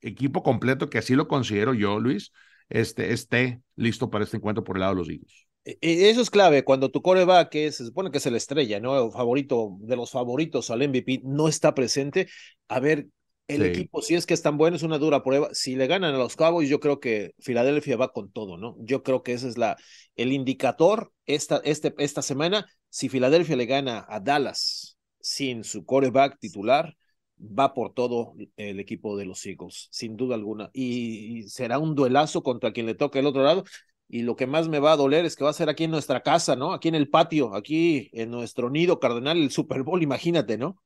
equipo 0.00 0.42
completo, 0.42 0.90
que 0.90 0.98
así 0.98 1.14
lo 1.14 1.28
considero 1.28 1.74
yo, 1.74 1.98
Luis, 1.98 2.32
este, 2.68 3.12
esté 3.12 3.62
listo 3.76 4.10
para 4.10 4.24
este 4.24 4.36
encuentro 4.36 4.64
por 4.64 4.76
el 4.76 4.80
lado 4.80 4.94
de 4.94 4.98
los 5.00 5.08
Eagles. 5.08 5.46
E, 5.64 5.78
e, 5.80 6.10
eso 6.10 6.20
es 6.20 6.30
clave, 6.30 6.64
cuando 6.64 6.90
tu 6.90 7.02
coreback, 7.02 7.50
que 7.50 7.72
se 7.72 7.86
supone 7.86 8.10
que 8.10 8.18
es 8.18 8.26
el 8.26 8.36
estrella, 8.36 8.80
¿no? 8.80 9.06
El 9.06 9.12
favorito 9.12 9.76
de 9.80 9.96
los 9.96 10.10
favoritos 10.10 10.70
al 10.70 10.82
MVP, 10.82 11.22
no 11.24 11.48
está 11.48 11.74
presente. 11.74 12.28
A 12.68 12.80
ver, 12.80 13.06
el 13.46 13.62
equipo, 13.62 14.00
si 14.00 14.14
es 14.14 14.24
que 14.26 14.34
es 14.34 14.42
tan 14.42 14.56
bueno, 14.56 14.76
es 14.76 14.82
una 14.82 14.98
dura 14.98 15.22
prueba. 15.22 15.48
Si 15.52 15.76
le 15.76 15.86
ganan 15.86 16.14
a 16.14 16.18
los 16.18 16.36
Cowboys, 16.36 16.68
yo 16.68 16.80
creo 16.80 16.98
que 16.98 17.34
Filadelfia 17.38 17.96
va 17.96 18.12
con 18.12 18.30
todo, 18.30 18.56
¿no? 18.56 18.76
Yo 18.80 19.02
creo 19.02 19.22
que 19.22 19.34
ese 19.34 19.48
es 19.48 19.58
la, 19.58 19.76
el 20.16 20.32
indicador 20.32 21.12
esta, 21.26 21.60
este, 21.64 21.94
esta 21.98 22.22
semana. 22.22 22.66
Si 22.88 23.08
Filadelfia 23.08 23.56
le 23.56 23.66
gana 23.66 24.06
a 24.08 24.20
Dallas 24.20 24.98
sin 25.20 25.64
su 25.64 25.84
coreback 25.84 26.38
titular, 26.38 26.96
va 27.38 27.74
por 27.74 27.92
todo 27.92 28.34
el 28.56 28.80
equipo 28.80 29.16
de 29.16 29.26
los 29.26 29.44
Eagles, 29.44 29.88
sin 29.90 30.16
duda 30.16 30.34
alguna. 30.34 30.70
Y, 30.72 31.42
será 31.48 31.78
un 31.78 31.94
duelazo 31.94 32.42
contra 32.42 32.72
quien 32.72 32.86
le 32.86 32.94
toque 32.94 33.18
el 33.18 33.26
otro 33.26 33.42
lado. 33.42 33.64
Y 34.08 34.22
lo 34.22 34.36
que 34.36 34.46
más 34.46 34.68
me 34.68 34.80
va 34.80 34.92
a 34.92 34.96
doler 34.96 35.24
es 35.24 35.34
que 35.34 35.44
va 35.44 35.50
a 35.50 35.54
ser 35.54 35.68
aquí 35.68 35.84
en 35.84 35.90
nuestra 35.90 36.22
casa, 36.22 36.56
¿no? 36.56 36.72
Aquí 36.72 36.88
en 36.88 36.94
el 36.94 37.08
patio, 37.08 37.54
aquí 37.54 38.10
en 38.12 38.30
nuestro 38.30 38.70
nido 38.70 39.00
cardenal, 39.00 39.38
el 39.38 39.50
Super 39.50 39.82
Bowl, 39.82 40.02
imagínate, 40.02 40.56
¿no? 40.58 40.82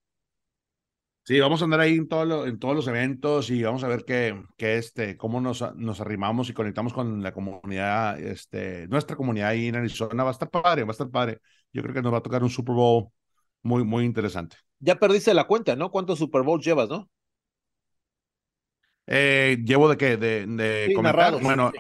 Sí, 1.29 1.39
vamos 1.41 1.61
a 1.61 1.65
andar 1.67 1.81
ahí 1.81 1.97
en, 1.97 2.09
todo 2.09 2.47
en 2.47 2.59
todos 2.59 2.75
los 2.75 2.89
eventos 2.89 3.51
y 3.51 3.63
vamos 3.63 3.85
a 3.85 3.89
ver 3.89 4.07
qué, 4.07 4.43
qué 4.57 4.79
este, 4.79 5.19
cómo 5.19 5.43
nos, 5.43 5.63
nos 5.77 6.01
arrimamos 6.01 6.49
y 6.49 6.55
conectamos 6.55 6.95
con 6.95 7.23
la 7.23 7.33
comunidad, 7.33 8.19
este, 8.19 8.89
nuestra 8.89 9.15
comunidad 9.15 9.51
ahí 9.51 9.67
en 9.67 9.77
Arizona. 9.77 10.25
Va 10.25 10.31
a 10.31 10.33
estar 10.33 10.49
padre, 10.49 10.85
va 10.85 10.89
a 10.89 10.93
estar 10.93 11.11
padre. 11.11 11.43
Yo 11.71 11.83
creo 11.83 11.93
que 11.93 12.01
nos 12.01 12.15
va 12.15 12.17
a 12.17 12.23
tocar 12.23 12.43
un 12.43 12.49
Super 12.49 12.75
Bowl 12.75 13.09
muy, 13.63 13.85
muy 13.85 14.07
interesante. 14.07 14.57
Ya 14.79 14.95
perdiste 14.95 15.35
la 15.35 15.47
cuenta, 15.47 15.77
¿no? 15.77 15.91
¿Cuántos 15.91 16.19
Super 16.19 16.41
Bowls 16.41 16.65
llevas, 16.65 16.89
no? 16.89 17.11
Eh, 19.07 19.59
llevo 19.63 19.91
de 19.91 19.99
qué? 19.99 20.17
De, 20.17 20.47
de 20.47 20.95
Bueno, 21.43 21.71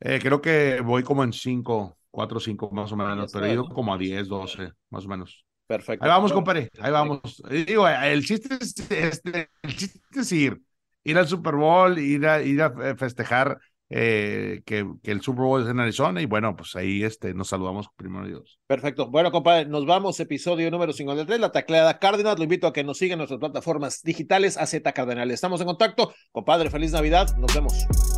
eh, 0.00 0.18
creo 0.20 0.42
que 0.42 0.82
voy 0.82 1.02
como 1.02 1.24
en 1.24 1.32
cinco, 1.32 1.96
cuatro, 2.10 2.38
cinco 2.38 2.70
más 2.70 2.92
o 2.92 2.96
menos, 2.96 3.32
pero 3.32 3.46
he 3.46 3.52
ido 3.54 3.66
como 3.66 3.94
a 3.94 3.96
diez, 3.96 4.28
doce, 4.28 4.72
más 4.90 5.06
o 5.06 5.08
menos. 5.08 5.47
Perfecto. 5.68 6.02
Ahí 6.02 6.10
vamos, 6.10 6.32
compadre, 6.32 6.70
ahí 6.80 6.90
vamos. 6.90 7.42
Digo, 7.66 7.86
el 7.86 8.24
chiste 8.24 8.54
es, 8.58 8.74
este, 8.88 9.50
el 9.62 9.76
chiste 9.76 10.00
es 10.16 10.32
ir, 10.32 10.62
ir 11.04 11.18
al 11.18 11.28
Super 11.28 11.56
Bowl, 11.56 11.98
ir 11.98 12.26
a, 12.26 12.42
ir 12.42 12.62
a 12.62 12.96
festejar 12.96 13.60
eh, 13.90 14.62
que, 14.64 14.86
que, 15.02 15.10
el 15.10 15.20
Super 15.20 15.44
Bowl 15.44 15.62
es 15.62 15.68
en 15.68 15.78
Arizona 15.78 16.22
y 16.22 16.26
bueno, 16.26 16.56
pues 16.56 16.74
ahí 16.74 17.04
este, 17.04 17.34
nos 17.34 17.48
saludamos 17.48 17.88
primero 17.96 18.26
Dios. 18.26 18.58
Perfecto. 18.66 19.10
Bueno, 19.10 19.30
compadre, 19.30 19.66
nos 19.66 19.84
vamos, 19.84 20.18
episodio 20.20 20.70
número 20.70 20.94
53, 20.94 21.38
la 21.38 21.52
tacleada 21.52 21.98
Cárdenas. 21.98 22.38
Lo 22.38 22.44
invito 22.44 22.66
a 22.66 22.72
que 22.72 22.82
nos 22.82 22.96
sigan 22.96 23.16
en 23.16 23.18
nuestras 23.18 23.40
plataformas 23.40 24.02
digitales, 24.02 24.56
AZ 24.56 24.74
Cardenal. 24.94 25.30
Estamos 25.30 25.60
en 25.60 25.66
contacto. 25.66 26.14
Compadre, 26.32 26.70
feliz 26.70 26.92
Navidad. 26.92 27.36
Nos 27.36 27.54
vemos. 27.54 28.17